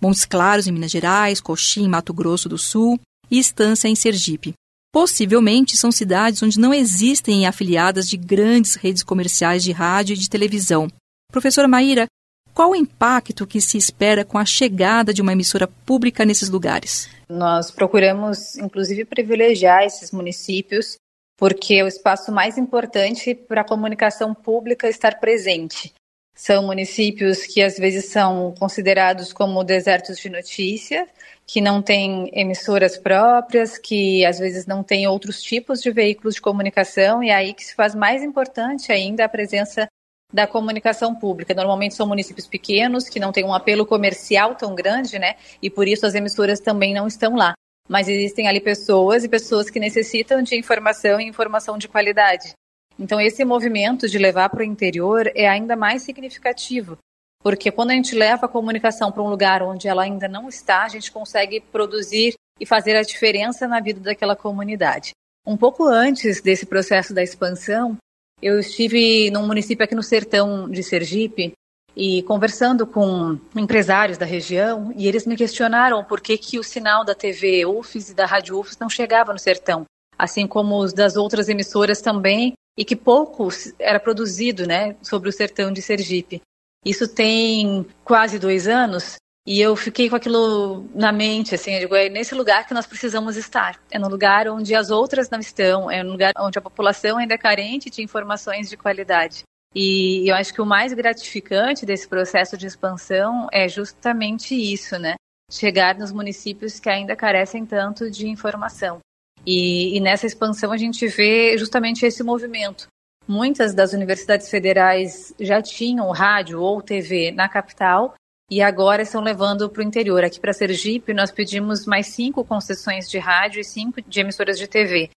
Montes 0.00 0.24
Claros, 0.24 0.66
em 0.66 0.72
Minas 0.72 0.90
Gerais, 0.90 1.40
Coxim, 1.40 1.88
Mato 1.88 2.12
Grosso 2.12 2.48
do 2.48 2.58
Sul 2.58 2.98
e 3.30 3.38
Estância, 3.38 3.88
em 3.88 3.94
Sergipe. 3.94 4.54
Possivelmente 4.92 5.76
são 5.76 5.90
cidades 5.90 6.42
onde 6.42 6.60
não 6.60 6.74
existem 6.74 7.46
afiliadas 7.46 8.06
de 8.06 8.16
grandes 8.16 8.74
redes 8.74 9.02
comerciais 9.02 9.62
de 9.62 9.72
rádio 9.72 10.14
e 10.14 10.18
de 10.18 10.28
televisão. 10.28 10.88
Professora 11.30 11.66
Maíra, 11.66 12.06
qual 12.54 12.70
o 12.70 12.76
impacto 12.76 13.46
que 13.46 13.60
se 13.60 13.78
espera 13.78 14.24
com 14.24 14.38
a 14.38 14.44
chegada 14.44 15.12
de 15.12 15.22
uma 15.22 15.32
emissora 15.32 15.66
pública 15.66 16.24
nesses 16.24 16.48
lugares? 16.48 17.08
Nós 17.28 17.70
procuramos, 17.70 18.56
inclusive, 18.56 19.04
privilegiar 19.04 19.84
esses 19.84 20.10
municípios, 20.10 20.96
porque 21.38 21.74
é 21.74 21.84
o 21.84 21.88
espaço 21.88 22.30
mais 22.30 22.58
importante 22.58 23.34
para 23.34 23.62
a 23.62 23.66
comunicação 23.66 24.34
pública 24.34 24.88
estar 24.88 25.18
presente. 25.18 25.94
São 26.34 26.66
municípios 26.66 27.44
que 27.44 27.62
às 27.62 27.76
vezes 27.76 28.06
são 28.06 28.54
considerados 28.58 29.32
como 29.32 29.64
desertos 29.64 30.18
de 30.18 30.30
notícia, 30.30 31.06
que 31.46 31.60
não 31.60 31.82
têm 31.82 32.30
emissoras 32.32 32.96
próprias, 32.96 33.76
que 33.76 34.24
às 34.24 34.38
vezes 34.38 34.66
não 34.66 34.82
têm 34.82 35.06
outros 35.06 35.42
tipos 35.42 35.82
de 35.82 35.90
veículos 35.90 36.34
de 36.34 36.40
comunicação, 36.40 37.22
e 37.22 37.28
é 37.28 37.34
aí 37.34 37.52
que 37.52 37.64
se 37.64 37.74
faz 37.74 37.94
mais 37.94 38.22
importante 38.22 38.90
ainda 38.90 39.24
a 39.24 39.28
presença 39.28 39.86
da 40.32 40.46
comunicação 40.46 41.14
pública. 41.14 41.54
Normalmente 41.54 41.94
são 41.94 42.06
municípios 42.06 42.46
pequenos, 42.46 43.08
que 43.08 43.20
não 43.20 43.32
têm 43.32 43.44
um 43.44 43.54
apelo 43.54 43.84
comercial 43.84 44.54
tão 44.54 44.74
grande, 44.74 45.18
né? 45.18 45.34
E 45.60 45.68
por 45.68 45.86
isso 45.86 46.06
as 46.06 46.14
emissoras 46.14 46.60
também 46.60 46.94
não 46.94 47.06
estão 47.06 47.36
lá. 47.36 47.54
Mas 47.88 48.08
existem 48.08 48.48
ali 48.48 48.60
pessoas 48.60 49.24
e 49.24 49.28
pessoas 49.28 49.68
que 49.68 49.80
necessitam 49.80 50.42
de 50.42 50.56
informação 50.56 51.20
e 51.20 51.26
informação 51.26 51.76
de 51.76 51.88
qualidade. 51.88 52.54
Então, 52.98 53.20
esse 53.20 53.44
movimento 53.44 54.08
de 54.08 54.18
levar 54.18 54.48
para 54.48 54.60
o 54.60 54.64
interior 54.64 55.30
é 55.34 55.48
ainda 55.48 55.74
mais 55.74 56.02
significativo, 56.02 56.98
porque 57.42 57.70
quando 57.70 57.90
a 57.90 57.94
gente 57.94 58.14
leva 58.14 58.46
a 58.46 58.48
comunicação 58.48 59.10
para 59.10 59.22
um 59.22 59.28
lugar 59.28 59.62
onde 59.62 59.88
ela 59.88 60.02
ainda 60.02 60.28
não 60.28 60.48
está, 60.48 60.84
a 60.84 60.88
gente 60.88 61.10
consegue 61.10 61.60
produzir 61.60 62.34
e 62.60 62.66
fazer 62.66 62.94
a 62.96 63.02
diferença 63.02 63.66
na 63.66 63.80
vida 63.80 64.00
daquela 64.00 64.36
comunidade. 64.36 65.12
Um 65.44 65.56
pouco 65.56 65.84
antes 65.84 66.40
desse 66.40 66.64
processo 66.64 67.12
da 67.12 67.22
expansão, 67.22 67.96
eu 68.42 68.58
estive 68.58 69.30
num 69.30 69.46
município 69.46 69.84
aqui 69.84 69.94
no 69.94 70.02
sertão 70.02 70.68
de 70.68 70.82
Sergipe, 70.82 71.52
e 71.96 72.22
conversando 72.22 72.86
com 72.86 73.38
empresários 73.54 74.18
da 74.18 74.24
região, 74.24 74.92
e 74.96 75.06
eles 75.06 75.26
me 75.26 75.36
questionaram 75.36 76.02
por 76.02 76.20
que, 76.20 76.38
que 76.38 76.58
o 76.58 76.64
sinal 76.64 77.04
da 77.04 77.14
TV 77.14 77.66
UFES 77.66 78.10
e 78.10 78.14
da 78.14 78.26
Rádio 78.26 78.58
UFES 78.58 78.78
não 78.78 78.88
chegava 78.88 79.32
no 79.32 79.38
sertão, 79.38 79.84
assim 80.18 80.46
como 80.46 80.78
os 80.78 80.92
das 80.92 81.16
outras 81.16 81.48
emissoras 81.48 82.00
também, 82.00 82.54
e 82.78 82.84
que 82.84 82.96
pouco 82.96 83.48
era 83.78 84.00
produzido 84.00 84.66
né, 84.66 84.96
sobre 85.02 85.28
o 85.28 85.32
sertão 85.32 85.70
de 85.70 85.82
Sergipe. 85.82 86.40
Isso 86.84 87.06
tem 87.06 87.86
quase 88.02 88.38
dois 88.38 88.66
anos, 88.66 89.16
e 89.46 89.60
eu 89.60 89.74
fiquei 89.74 90.08
com 90.08 90.14
aquilo 90.14 90.88
na 90.94 91.10
mente, 91.10 91.54
assim, 91.54 91.74
eu 91.74 91.80
digo, 91.80 91.96
é 91.96 92.08
nesse 92.08 92.34
lugar 92.34 92.66
que 92.66 92.74
nós 92.74 92.86
precisamos 92.86 93.36
estar. 93.36 93.80
É 93.90 93.98
no 93.98 94.08
lugar 94.08 94.46
onde 94.48 94.72
as 94.74 94.90
outras 94.90 95.28
não 95.28 95.40
estão, 95.40 95.90
é 95.90 96.02
no 96.02 96.12
lugar 96.12 96.32
onde 96.38 96.58
a 96.58 96.62
população 96.62 97.18
ainda 97.18 97.34
é 97.34 97.38
carente 97.38 97.90
de 97.90 98.02
informações 98.02 98.70
de 98.70 98.76
qualidade. 98.76 99.42
E 99.74 100.30
eu 100.30 100.36
acho 100.36 100.54
que 100.54 100.60
o 100.60 100.66
mais 100.66 100.92
gratificante 100.92 101.84
desse 101.84 102.06
processo 102.06 102.56
de 102.56 102.66
expansão 102.66 103.48
é 103.50 103.68
justamente 103.68 104.54
isso, 104.54 104.96
né? 104.98 105.14
Chegar 105.50 105.98
nos 105.98 106.12
municípios 106.12 106.78
que 106.78 106.88
ainda 106.88 107.16
carecem 107.16 107.66
tanto 107.66 108.10
de 108.10 108.28
informação. 108.28 109.00
E, 109.44 109.96
e 109.96 110.00
nessa 110.00 110.26
expansão 110.26 110.70
a 110.70 110.76
gente 110.76 111.06
vê 111.08 111.58
justamente 111.58 112.06
esse 112.06 112.22
movimento. 112.22 112.86
Muitas 113.26 113.74
das 113.74 113.92
universidades 113.92 114.48
federais 114.48 115.34
já 115.40 115.60
tinham 115.60 116.10
rádio 116.10 116.60
ou 116.60 116.80
TV 116.80 117.32
na 117.32 117.48
capital 117.48 118.14
e 118.52 118.60
agora 118.60 119.00
estão 119.00 119.22
levando 119.22 119.66
para 119.70 119.80
o 119.80 119.82
interior. 119.82 120.22
Aqui 120.22 120.38
para 120.38 120.52
Sergipe, 120.52 121.14
nós 121.14 121.30
pedimos 121.30 121.86
mais 121.86 122.08
cinco 122.08 122.44
concessões 122.44 123.08
de 123.08 123.18
rádio 123.18 123.62
e 123.62 123.64
cinco 123.64 124.02
de 124.02 124.20
emissoras 124.20 124.58
de 124.58 124.68
TV. 124.68 125.08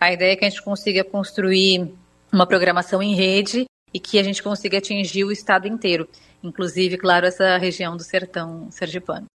A 0.00 0.12
ideia 0.12 0.34
é 0.34 0.36
que 0.36 0.44
a 0.44 0.48
gente 0.48 0.62
consiga 0.62 1.02
construir 1.02 1.92
uma 2.32 2.46
programação 2.46 3.02
em 3.02 3.12
rede 3.12 3.64
e 3.92 3.98
que 3.98 4.16
a 4.16 4.22
gente 4.22 4.40
consiga 4.40 4.78
atingir 4.78 5.24
o 5.24 5.32
estado 5.32 5.66
inteiro, 5.66 6.08
inclusive, 6.40 6.96
claro, 6.96 7.26
essa 7.26 7.58
região 7.58 7.96
do 7.96 8.04
sertão 8.04 8.70
sergipano. 8.70 9.26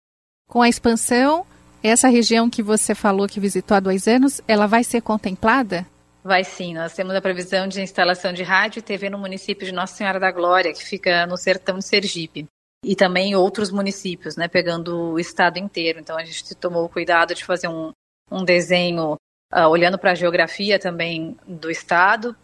Com 0.50 0.62
a 0.62 0.70
expansão, 0.70 1.46
essa 1.84 2.08
região 2.08 2.50
que 2.50 2.64
você 2.64 2.96
falou 2.96 3.28
que 3.28 3.42
visitou 3.42 3.76
há 3.76 3.82
dois 3.82 4.08
anos, 4.08 4.40
ela 4.48 4.68
vai 4.68 4.86
ser 4.86 5.02
contemplada? 5.02 5.86
Vai 6.24 6.46
sim, 6.46 6.74
nós 6.74 6.94
temos 6.94 7.14
a 7.14 7.20
previsão 7.20 7.68
de 7.68 7.82
instalação 7.82 8.32
de 8.32 8.42
rádio 8.42 8.80
e 8.80 8.84
TV 8.84 9.10
no 9.10 9.18
município 9.18 9.66
de 9.66 9.74
Nossa 9.74 9.98
Senhora 9.98 10.18
da 10.18 10.32
Glória, 10.32 10.72
que 10.72 10.82
fica 10.82 11.28
no 11.28 11.36
sertão 11.36 11.78
de 11.78 11.86
Sergipe. 11.86 12.48
E 12.84 12.96
também 12.96 13.36
outros 13.36 13.72
municípios, 13.72 14.36
né, 14.38 14.48
pegando 14.48 15.12
o 15.12 15.20
estado 15.20 15.60
inteiro. 15.60 16.00
Então 16.00 16.18
a 16.18 16.24
gente 16.24 16.56
tomou 16.56 16.86
o 16.86 16.90
cuidado 16.90 17.36
de 17.36 17.44
fazer 17.44 17.68
um, 17.68 17.92
um 18.32 18.44
desenho 18.44 19.16
uh, 19.54 19.68
olhando 19.68 19.98
para 19.98 20.12
a 20.12 20.16
geografia 20.16 20.80
também 20.80 21.38
do 21.46 21.70
estado, 21.70 22.36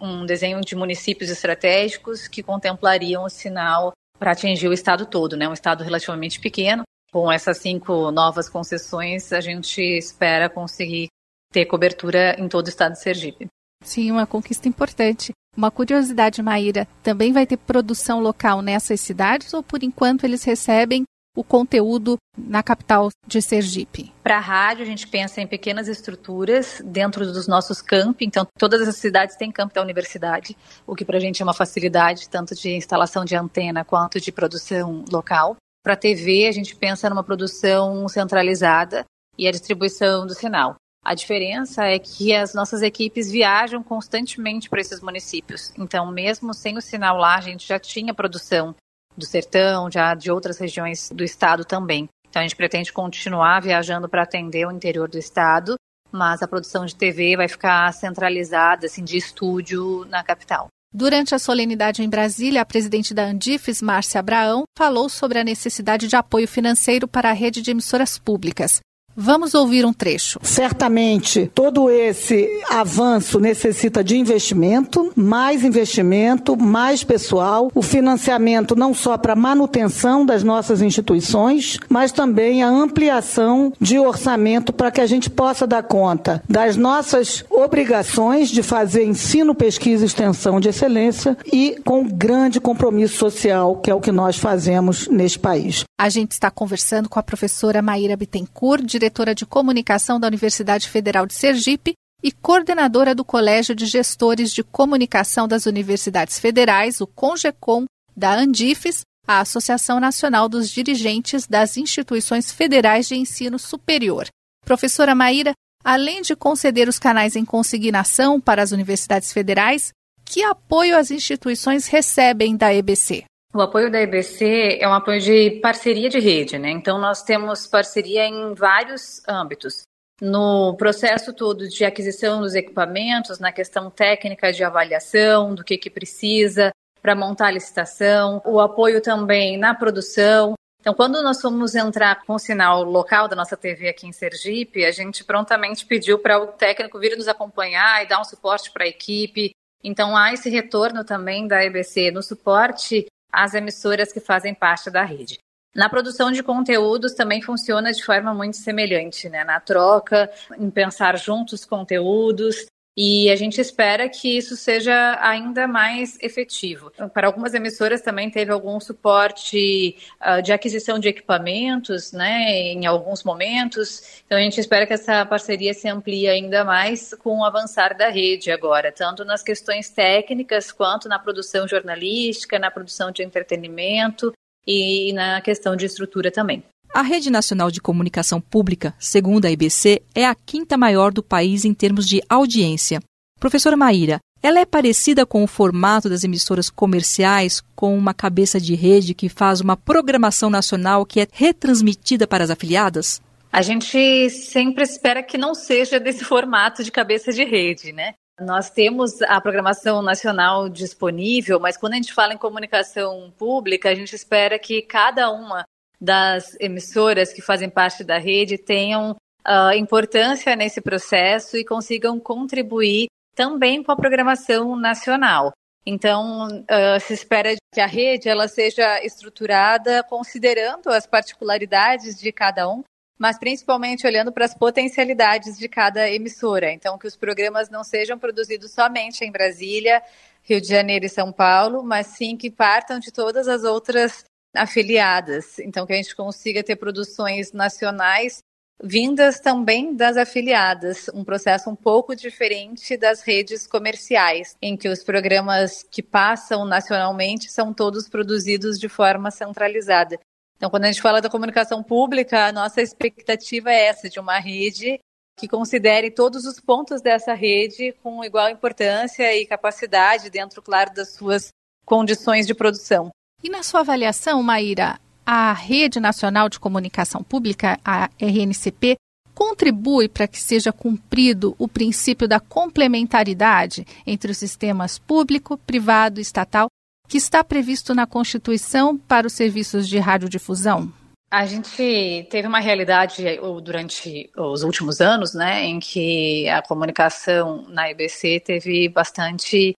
um 0.00 0.24
desenho 0.24 0.60
de 0.60 0.74
municípios 0.74 1.30
estratégicos 1.30 2.28
que 2.28 2.42
contemplariam 2.42 3.24
o 3.24 3.28
sinal 3.28 3.92
para 4.18 4.32
atingir 4.32 4.68
o 4.68 4.72
estado 4.72 5.04
todo, 5.04 5.36
né? 5.36 5.48
Um 5.48 5.52
estado 5.52 5.82
relativamente 5.82 6.40
pequeno. 6.40 6.84
Com 7.12 7.30
essas 7.30 7.58
cinco 7.58 8.10
novas 8.10 8.48
concessões, 8.48 9.32
a 9.32 9.40
gente 9.40 9.82
espera 9.82 10.48
conseguir 10.48 11.08
ter 11.52 11.66
cobertura 11.66 12.34
em 12.40 12.48
todo 12.48 12.66
o 12.66 12.68
estado 12.70 12.92
de 12.92 13.00
Sergipe. 13.00 13.46
Sim, 13.84 14.10
uma 14.10 14.26
conquista 14.26 14.68
importante. 14.68 15.32
Uma 15.54 15.70
curiosidade, 15.70 16.42
Maíra, 16.42 16.88
também 17.02 17.30
vai 17.30 17.46
ter 17.46 17.58
produção 17.58 18.20
local 18.20 18.62
nessas 18.62 19.00
cidades 19.00 19.52
ou 19.52 19.62
por 19.62 19.82
enquanto 19.82 20.24
eles 20.24 20.42
recebem 20.44 21.04
o 21.36 21.44
conteúdo 21.44 22.16
na 22.36 22.62
capital 22.62 23.10
de 23.26 23.40
Sergipe? 23.42 24.12
Para 24.22 24.38
a 24.38 24.40
rádio, 24.40 24.82
a 24.82 24.86
gente 24.86 25.06
pensa 25.06 25.40
em 25.40 25.46
pequenas 25.46 25.88
estruturas 25.88 26.80
dentro 26.84 27.30
dos 27.30 27.46
nossos 27.46 27.82
campi. 27.82 28.24
Então, 28.24 28.46
todas 28.58 28.86
as 28.86 28.96
cidades 28.96 29.36
têm 29.36 29.52
campo 29.52 29.74
da 29.74 29.82
universidade, 29.82 30.56
o 30.86 30.94
que 30.94 31.04
para 31.04 31.16
a 31.18 31.20
gente 31.20 31.42
é 31.42 31.44
uma 31.44 31.54
facilidade, 31.54 32.28
tanto 32.28 32.54
de 32.54 32.70
instalação 32.70 33.24
de 33.24 33.36
antena 33.36 33.84
quanto 33.84 34.20
de 34.20 34.32
produção 34.32 35.04
local. 35.10 35.56
Para 35.82 35.94
a 35.94 35.96
TV, 35.96 36.46
a 36.46 36.52
gente 36.52 36.76
pensa 36.76 37.10
numa 37.10 37.24
produção 37.24 38.08
centralizada 38.08 39.04
e 39.36 39.48
a 39.48 39.50
distribuição 39.50 40.26
do 40.26 40.34
sinal. 40.34 40.76
A 41.04 41.14
diferença 41.14 41.84
é 41.84 41.98
que 41.98 42.32
as 42.32 42.54
nossas 42.54 42.80
equipes 42.80 43.30
viajam 43.30 43.82
constantemente 43.82 44.70
para 44.70 44.80
esses 44.80 45.00
municípios. 45.00 45.72
Então, 45.76 46.10
mesmo 46.12 46.54
sem 46.54 46.76
o 46.76 46.80
sinal 46.80 47.16
lá, 47.16 47.36
a 47.36 47.40
gente 47.40 47.66
já 47.66 47.78
tinha 47.78 48.14
produção 48.14 48.74
do 49.16 49.26
sertão, 49.26 49.90
já 49.90 50.14
de 50.14 50.30
outras 50.30 50.58
regiões 50.58 51.10
do 51.10 51.24
estado 51.24 51.64
também. 51.64 52.08
Então 52.28 52.40
a 52.40 52.44
gente 52.44 52.56
pretende 52.56 52.92
continuar 52.92 53.60
viajando 53.60 54.08
para 54.08 54.22
atender 54.22 54.66
o 54.66 54.70
interior 54.70 55.08
do 55.08 55.18
estado, 55.18 55.74
mas 56.10 56.42
a 56.42 56.48
produção 56.48 56.86
de 56.86 56.96
TV 56.96 57.36
vai 57.36 57.48
ficar 57.48 57.92
centralizada, 57.92 58.86
assim, 58.86 59.04
de 59.04 59.16
estúdio 59.16 60.06
na 60.06 60.22
capital. 60.22 60.68
Durante 60.94 61.34
a 61.34 61.38
solenidade 61.38 62.02
em 62.02 62.08
Brasília, 62.08 62.62
a 62.62 62.66
presidente 62.66 63.14
da 63.14 63.24
Andifes, 63.24 63.80
Márcia 63.80 64.18
Abraão, 64.18 64.64
falou 64.76 65.08
sobre 65.08 65.38
a 65.38 65.44
necessidade 65.44 66.06
de 66.06 66.16
apoio 66.16 66.46
financeiro 66.46 67.08
para 67.08 67.30
a 67.30 67.34
rede 67.34 67.62
de 67.62 67.70
emissoras 67.70 68.18
públicas. 68.18 68.80
Vamos 69.16 69.54
ouvir 69.54 69.84
um 69.84 69.92
trecho. 69.92 70.38
Certamente, 70.42 71.50
todo 71.54 71.90
esse 71.90 72.48
avanço 72.70 73.38
necessita 73.38 74.02
de 74.02 74.16
investimento, 74.16 75.12
mais 75.14 75.64
investimento, 75.64 76.56
mais 76.56 77.04
pessoal, 77.04 77.70
o 77.74 77.82
financiamento 77.82 78.74
não 78.74 78.94
só 78.94 79.18
para 79.18 79.36
manutenção 79.36 80.24
das 80.24 80.42
nossas 80.42 80.80
instituições, 80.80 81.78
mas 81.88 82.10
também 82.10 82.62
a 82.62 82.68
ampliação 82.68 83.72
de 83.78 83.98
orçamento 83.98 84.72
para 84.72 84.90
que 84.90 85.00
a 85.00 85.06
gente 85.06 85.28
possa 85.28 85.66
dar 85.66 85.82
conta 85.82 86.42
das 86.48 86.76
nossas 86.76 87.44
obrigações 87.50 88.48
de 88.48 88.62
fazer 88.62 89.04
ensino, 89.04 89.54
pesquisa 89.54 90.04
e 90.04 90.06
extensão 90.06 90.58
de 90.58 90.68
excelência 90.68 91.36
e 91.52 91.76
com 91.84 92.08
grande 92.08 92.60
compromisso 92.60 93.16
social, 93.16 93.76
que 93.76 93.90
é 93.90 93.94
o 93.94 94.00
que 94.00 94.12
nós 94.12 94.36
fazemos 94.36 95.06
neste 95.08 95.38
país. 95.38 95.84
A 95.98 96.08
gente 96.08 96.32
está 96.32 96.50
conversando 96.50 97.08
com 97.08 97.18
a 97.18 97.22
professora 97.22 97.82
Maíra 97.82 98.16
Bittencourt, 98.16 98.98
diretora 99.02 99.34
de 99.34 99.44
comunicação 99.44 100.20
da 100.20 100.28
Universidade 100.28 100.88
Federal 100.88 101.26
de 101.26 101.34
Sergipe 101.34 101.94
e 102.22 102.30
coordenadora 102.30 103.16
do 103.16 103.24
Colégio 103.24 103.74
de 103.74 103.84
Gestores 103.84 104.52
de 104.52 104.62
Comunicação 104.62 105.48
das 105.48 105.66
Universidades 105.66 106.38
Federais, 106.38 107.00
o 107.00 107.06
CONGECOM, 107.06 107.84
da 108.16 108.32
Andifes, 108.34 109.00
a 109.26 109.40
Associação 109.40 109.98
Nacional 109.98 110.48
dos 110.48 110.70
Dirigentes 110.70 111.48
das 111.48 111.76
Instituições 111.76 112.52
Federais 112.52 113.08
de 113.08 113.16
Ensino 113.16 113.58
Superior. 113.58 114.28
Professora 114.64 115.16
Maíra, 115.16 115.52
além 115.82 116.22
de 116.22 116.36
conceder 116.36 116.88
os 116.88 117.00
canais 117.00 117.34
em 117.34 117.44
consignação 117.44 118.40
para 118.40 118.62
as 118.62 118.70
universidades 118.70 119.32
federais, 119.32 119.90
que 120.24 120.44
apoio 120.44 120.96
as 120.96 121.10
instituições 121.10 121.88
recebem 121.88 122.56
da 122.56 122.72
EBC? 122.72 123.24
O 123.54 123.60
apoio 123.60 123.90
da 123.90 124.00
EBC 124.00 124.78
é 124.80 124.88
um 124.88 124.94
apoio 124.94 125.20
de 125.20 125.60
parceria 125.60 126.08
de 126.08 126.18
rede, 126.18 126.58
né? 126.58 126.70
Então 126.70 126.98
nós 126.98 127.22
temos 127.22 127.66
parceria 127.66 128.24
em 128.24 128.54
vários 128.54 129.22
âmbitos. 129.28 129.82
No 130.22 130.74
processo 130.78 131.34
todo 131.34 131.68
de 131.68 131.84
aquisição 131.84 132.40
dos 132.40 132.54
equipamentos, 132.54 133.38
na 133.38 133.52
questão 133.52 133.90
técnica 133.90 134.50
de 134.52 134.64
avaliação, 134.64 135.54
do 135.54 135.62
que, 135.62 135.76
que 135.76 135.90
precisa 135.90 136.70
para 137.02 137.14
montar 137.14 137.48
a 137.48 137.50
licitação, 137.50 138.40
o 138.46 138.58
apoio 138.58 139.02
também 139.02 139.58
na 139.58 139.74
produção. 139.74 140.54
Então, 140.80 140.94
quando 140.94 141.22
nós 141.22 141.40
fomos 141.40 141.74
entrar 141.74 142.24
com 142.24 142.34
o 142.34 142.38
sinal 142.38 142.82
local 142.84 143.28
da 143.28 143.36
nossa 143.36 143.56
TV 143.56 143.88
aqui 143.88 144.06
em 144.06 144.12
Sergipe, 144.12 144.84
a 144.84 144.92
gente 144.92 145.24
prontamente 145.24 145.84
pediu 145.84 146.18
para 146.18 146.40
o 146.40 146.46
técnico 146.46 146.98
vir 146.98 147.16
nos 147.16 147.28
acompanhar 147.28 148.02
e 148.02 148.08
dar 148.08 148.20
um 148.20 148.24
suporte 148.24 148.70
para 148.70 148.84
a 148.84 148.88
equipe. 148.88 149.50
Então, 149.84 150.16
há 150.16 150.32
esse 150.32 150.48
retorno 150.48 151.04
também 151.04 151.46
da 151.46 151.62
EBC 151.62 152.10
no 152.12 152.22
suporte 152.22 153.06
as 153.32 153.54
emissoras 153.54 154.12
que 154.12 154.20
fazem 154.20 154.54
parte 154.54 154.90
da 154.90 155.02
rede. 155.02 155.38
Na 155.74 155.88
produção 155.88 156.30
de 156.30 156.42
conteúdos 156.42 157.14
também 157.14 157.40
funciona 157.40 157.92
de 157.92 158.04
forma 158.04 158.34
muito 158.34 158.58
semelhante, 158.58 159.28
né? 159.30 159.42
Na 159.42 159.58
troca, 159.58 160.30
em 160.58 160.70
pensar 160.70 161.16
juntos 161.16 161.64
conteúdos, 161.64 162.66
e 162.96 163.30
a 163.30 163.36
gente 163.36 163.58
espera 163.58 164.06
que 164.08 164.36
isso 164.36 164.54
seja 164.54 165.18
ainda 165.22 165.66
mais 165.66 166.18
efetivo. 166.20 166.92
Para 167.14 167.26
algumas 167.26 167.54
emissoras 167.54 168.02
também 168.02 168.30
teve 168.30 168.52
algum 168.52 168.78
suporte 168.78 169.96
uh, 170.20 170.42
de 170.42 170.52
aquisição 170.52 170.98
de 170.98 171.08
equipamentos, 171.08 172.12
né, 172.12 172.50
em 172.72 172.84
alguns 172.84 173.24
momentos. 173.24 174.22
Então 174.26 174.36
a 174.36 174.42
gente 174.42 174.60
espera 174.60 174.86
que 174.86 174.92
essa 174.92 175.24
parceria 175.24 175.72
se 175.72 175.88
amplie 175.88 176.28
ainda 176.28 176.64
mais 176.64 177.14
com 177.14 177.38
o 177.38 177.44
avançar 177.44 177.96
da 177.96 178.10
rede 178.10 178.50
agora, 178.50 178.92
tanto 178.92 179.24
nas 179.24 179.42
questões 179.42 179.88
técnicas 179.88 180.70
quanto 180.70 181.08
na 181.08 181.18
produção 181.18 181.66
jornalística, 181.66 182.58
na 182.58 182.70
produção 182.70 183.10
de 183.10 183.22
entretenimento 183.22 184.32
e 184.66 185.12
na 185.14 185.40
questão 185.40 185.74
de 185.74 185.86
estrutura 185.86 186.30
também. 186.30 186.62
A 186.94 187.00
Rede 187.00 187.30
Nacional 187.30 187.70
de 187.70 187.80
Comunicação 187.80 188.38
Pública, 188.38 188.94
segundo 188.98 189.46
a 189.46 189.50
IBC, 189.50 190.02
é 190.14 190.26
a 190.26 190.34
quinta 190.34 190.76
maior 190.76 191.10
do 191.10 191.22
país 191.22 191.64
em 191.64 191.72
termos 191.72 192.06
de 192.06 192.20
audiência. 192.28 193.00
Professora 193.40 193.78
Maíra, 193.78 194.18
ela 194.42 194.60
é 194.60 194.66
parecida 194.66 195.24
com 195.24 195.42
o 195.42 195.46
formato 195.46 196.10
das 196.10 196.22
emissoras 196.22 196.68
comerciais, 196.68 197.62
com 197.74 197.96
uma 197.96 198.12
cabeça 198.12 198.60
de 198.60 198.74
rede 198.74 199.14
que 199.14 199.30
faz 199.30 199.62
uma 199.62 199.74
programação 199.74 200.50
nacional 200.50 201.06
que 201.06 201.20
é 201.20 201.26
retransmitida 201.32 202.26
para 202.26 202.44
as 202.44 202.50
afiliadas? 202.50 203.22
A 203.50 203.62
gente 203.62 204.28
sempre 204.28 204.82
espera 204.82 205.22
que 205.22 205.38
não 205.38 205.54
seja 205.54 205.98
desse 205.98 206.24
formato 206.26 206.84
de 206.84 206.92
cabeça 206.92 207.32
de 207.32 207.42
rede, 207.42 207.90
né? 207.90 208.12
Nós 208.38 208.68
temos 208.68 209.22
a 209.22 209.40
programação 209.40 210.02
nacional 210.02 210.68
disponível, 210.68 211.58
mas 211.58 211.78
quando 211.78 211.94
a 211.94 211.96
gente 211.96 212.12
fala 212.12 212.34
em 212.34 212.38
comunicação 212.38 213.32
pública, 213.38 213.88
a 213.88 213.94
gente 213.94 214.14
espera 214.14 214.58
que 214.58 214.82
cada 214.82 215.30
uma 215.30 215.64
das 216.02 216.56
emissoras 216.58 217.32
que 217.32 217.40
fazem 217.40 217.70
parte 217.70 218.02
da 218.02 218.18
rede 218.18 218.58
tenham 218.58 219.12
uh, 219.46 219.72
importância 219.76 220.56
nesse 220.56 220.80
processo 220.80 221.56
e 221.56 221.64
consigam 221.64 222.18
contribuir 222.18 223.06
também 223.36 223.84
com 223.84 223.92
a 223.92 223.96
programação 223.96 224.74
nacional. 224.74 225.52
Então, 225.86 226.48
uh, 226.48 227.00
se 227.00 227.14
espera 227.14 227.54
que 227.72 227.80
a 227.80 227.86
rede 227.86 228.28
ela 228.28 228.48
seja 228.48 229.00
estruturada 229.04 230.02
considerando 230.02 230.88
as 230.88 231.06
particularidades 231.06 232.18
de 232.18 232.32
cada 232.32 232.68
um, 232.68 232.82
mas 233.16 233.38
principalmente 233.38 234.04
olhando 234.04 234.32
para 234.32 234.44
as 234.44 234.54
potencialidades 234.54 235.56
de 235.56 235.68
cada 235.68 236.10
emissora. 236.10 236.72
Então, 236.72 236.98
que 236.98 237.06
os 237.06 237.16
programas 237.16 237.70
não 237.70 237.84
sejam 237.84 238.18
produzidos 238.18 238.72
somente 238.72 239.24
em 239.24 239.30
Brasília, 239.30 240.02
Rio 240.42 240.60
de 240.60 240.66
Janeiro 240.66 241.06
e 241.06 241.08
São 241.08 241.30
Paulo, 241.30 241.84
mas 241.84 242.08
sim 242.08 242.36
que 242.36 242.50
partam 242.50 242.98
de 242.98 243.12
todas 243.12 243.46
as 243.46 243.62
outras 243.62 244.24
afiliadas. 244.54 245.58
Então, 245.58 245.86
que 245.86 245.92
a 245.92 245.96
gente 245.96 246.14
consiga 246.14 246.62
ter 246.62 246.76
produções 246.76 247.52
nacionais 247.52 248.42
vindas 248.82 249.38
também 249.38 249.94
das 249.94 250.16
afiliadas, 250.16 251.08
um 251.14 251.22
processo 251.22 251.70
um 251.70 251.76
pouco 251.76 252.16
diferente 252.16 252.96
das 252.96 253.22
redes 253.22 253.66
comerciais, 253.66 254.56
em 254.60 254.76
que 254.76 254.88
os 254.88 255.04
programas 255.04 255.84
que 255.88 256.02
passam 256.02 256.64
nacionalmente 256.64 257.50
são 257.50 257.72
todos 257.72 258.08
produzidos 258.08 258.78
de 258.80 258.88
forma 258.88 259.30
centralizada. 259.30 260.18
Então, 260.56 260.68
quando 260.68 260.84
a 260.84 260.86
gente 260.88 261.02
fala 261.02 261.20
da 261.20 261.30
comunicação 261.30 261.82
pública, 261.82 262.46
a 262.46 262.52
nossa 262.52 262.82
expectativa 262.82 263.70
é 263.70 263.86
essa, 263.86 264.08
de 264.08 264.18
uma 264.18 264.38
rede 264.38 264.98
que 265.38 265.48
considere 265.48 266.10
todos 266.10 266.44
os 266.44 266.60
pontos 266.60 267.00
dessa 267.00 267.34
rede 267.34 267.92
com 268.02 268.24
igual 268.24 268.50
importância 268.50 269.34
e 269.34 269.46
capacidade, 269.46 270.30
dentro, 270.30 270.60
claro, 270.60 270.92
das 270.92 271.14
suas 271.14 271.48
condições 271.84 272.46
de 272.46 272.54
produção. 272.54 273.10
E 273.42 273.50
na 273.50 273.64
sua 273.64 273.80
avaliação, 273.80 274.40
Maíra, 274.42 275.00
a 275.26 275.52
Rede 275.52 275.98
Nacional 275.98 276.48
de 276.48 276.60
Comunicação 276.60 277.24
Pública, 277.24 277.78
a 277.84 278.08
RNCP, 278.20 278.96
contribui 279.34 280.08
para 280.08 280.28
que 280.28 280.38
seja 280.38 280.72
cumprido 280.72 281.56
o 281.58 281.66
princípio 281.66 282.28
da 282.28 282.38
complementaridade 282.38 283.84
entre 284.06 284.30
os 284.30 284.38
sistemas 284.38 284.98
público, 284.98 285.58
privado 285.58 286.20
e 286.20 286.22
estatal, 286.22 286.68
que 287.08 287.18
está 287.18 287.42
previsto 287.42 287.94
na 287.94 288.06
Constituição 288.06 288.96
para 288.96 289.26
os 289.26 289.32
serviços 289.32 289.88
de 289.88 289.98
radiodifusão? 289.98 290.92
A 291.28 291.46
gente 291.46 292.26
teve 292.30 292.46
uma 292.46 292.60
realidade 292.60 293.24
durante 293.64 294.30
os 294.36 294.62
últimos 294.62 295.00
anos, 295.00 295.34
né, 295.34 295.64
em 295.64 295.80
que 295.80 296.48
a 296.48 296.62
comunicação 296.62 297.66
na 297.68 297.90
EBC 297.90 298.38
teve 298.40 298.88
bastante 298.88 299.74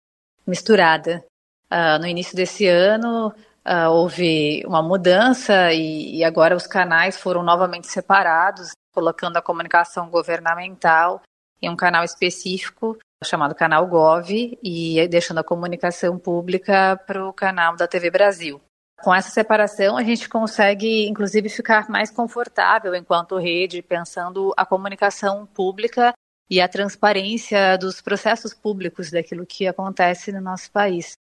misturada. 0.46 1.24
Uh, 1.72 2.00
no 2.00 2.06
início 2.06 2.36
desse 2.36 2.68
ano, 2.68 3.34
uh, 3.68 3.90
houve 3.90 4.64
uma 4.66 4.82
mudança 4.82 5.74
e, 5.74 6.18
e 6.18 6.24
agora 6.24 6.56
os 6.56 6.68
canais 6.68 7.18
foram 7.18 7.44
novamente 7.44 7.88
separados, 7.88 8.72
colocando 8.94 9.38
a 9.38 9.42
comunicação 9.42 10.10
governamental 10.10 11.22
em 11.62 11.70
um 11.70 11.76
canal 11.76 12.04
específico 12.04 12.98
chamado 13.24 13.56
Canal 13.56 13.88
Gov 13.88 14.30
e 14.62 15.08
deixando 15.08 15.40
a 15.40 15.44
comunicação 15.44 16.20
pública 16.20 17.00
para 17.08 17.26
o 17.26 17.32
canal 17.32 17.76
da 17.76 17.88
TV 17.88 18.12
Brasil. 18.12 18.62
Com 19.02 19.16
essa 19.16 19.30
separação, 19.30 19.98
a 19.98 20.04
gente 20.04 20.30
consegue, 20.30 21.08
inclusive, 21.08 21.50
ficar 21.50 21.90
mais 21.90 22.12
confortável 22.12 22.94
enquanto 22.94 23.38
rede, 23.38 23.82
pensando 23.82 24.54
a 24.56 24.66
comunicação 24.66 25.46
pública 25.46 26.14
e 26.50 26.62
a 26.62 26.68
transparência 26.68 27.78
dos 27.78 28.02
processos 28.02 28.54
públicos 28.54 29.10
daquilo 29.10 29.46
que 29.46 29.68
acontece 29.68 30.32
no 30.32 30.42
nosso 30.42 30.72
país 30.72 31.14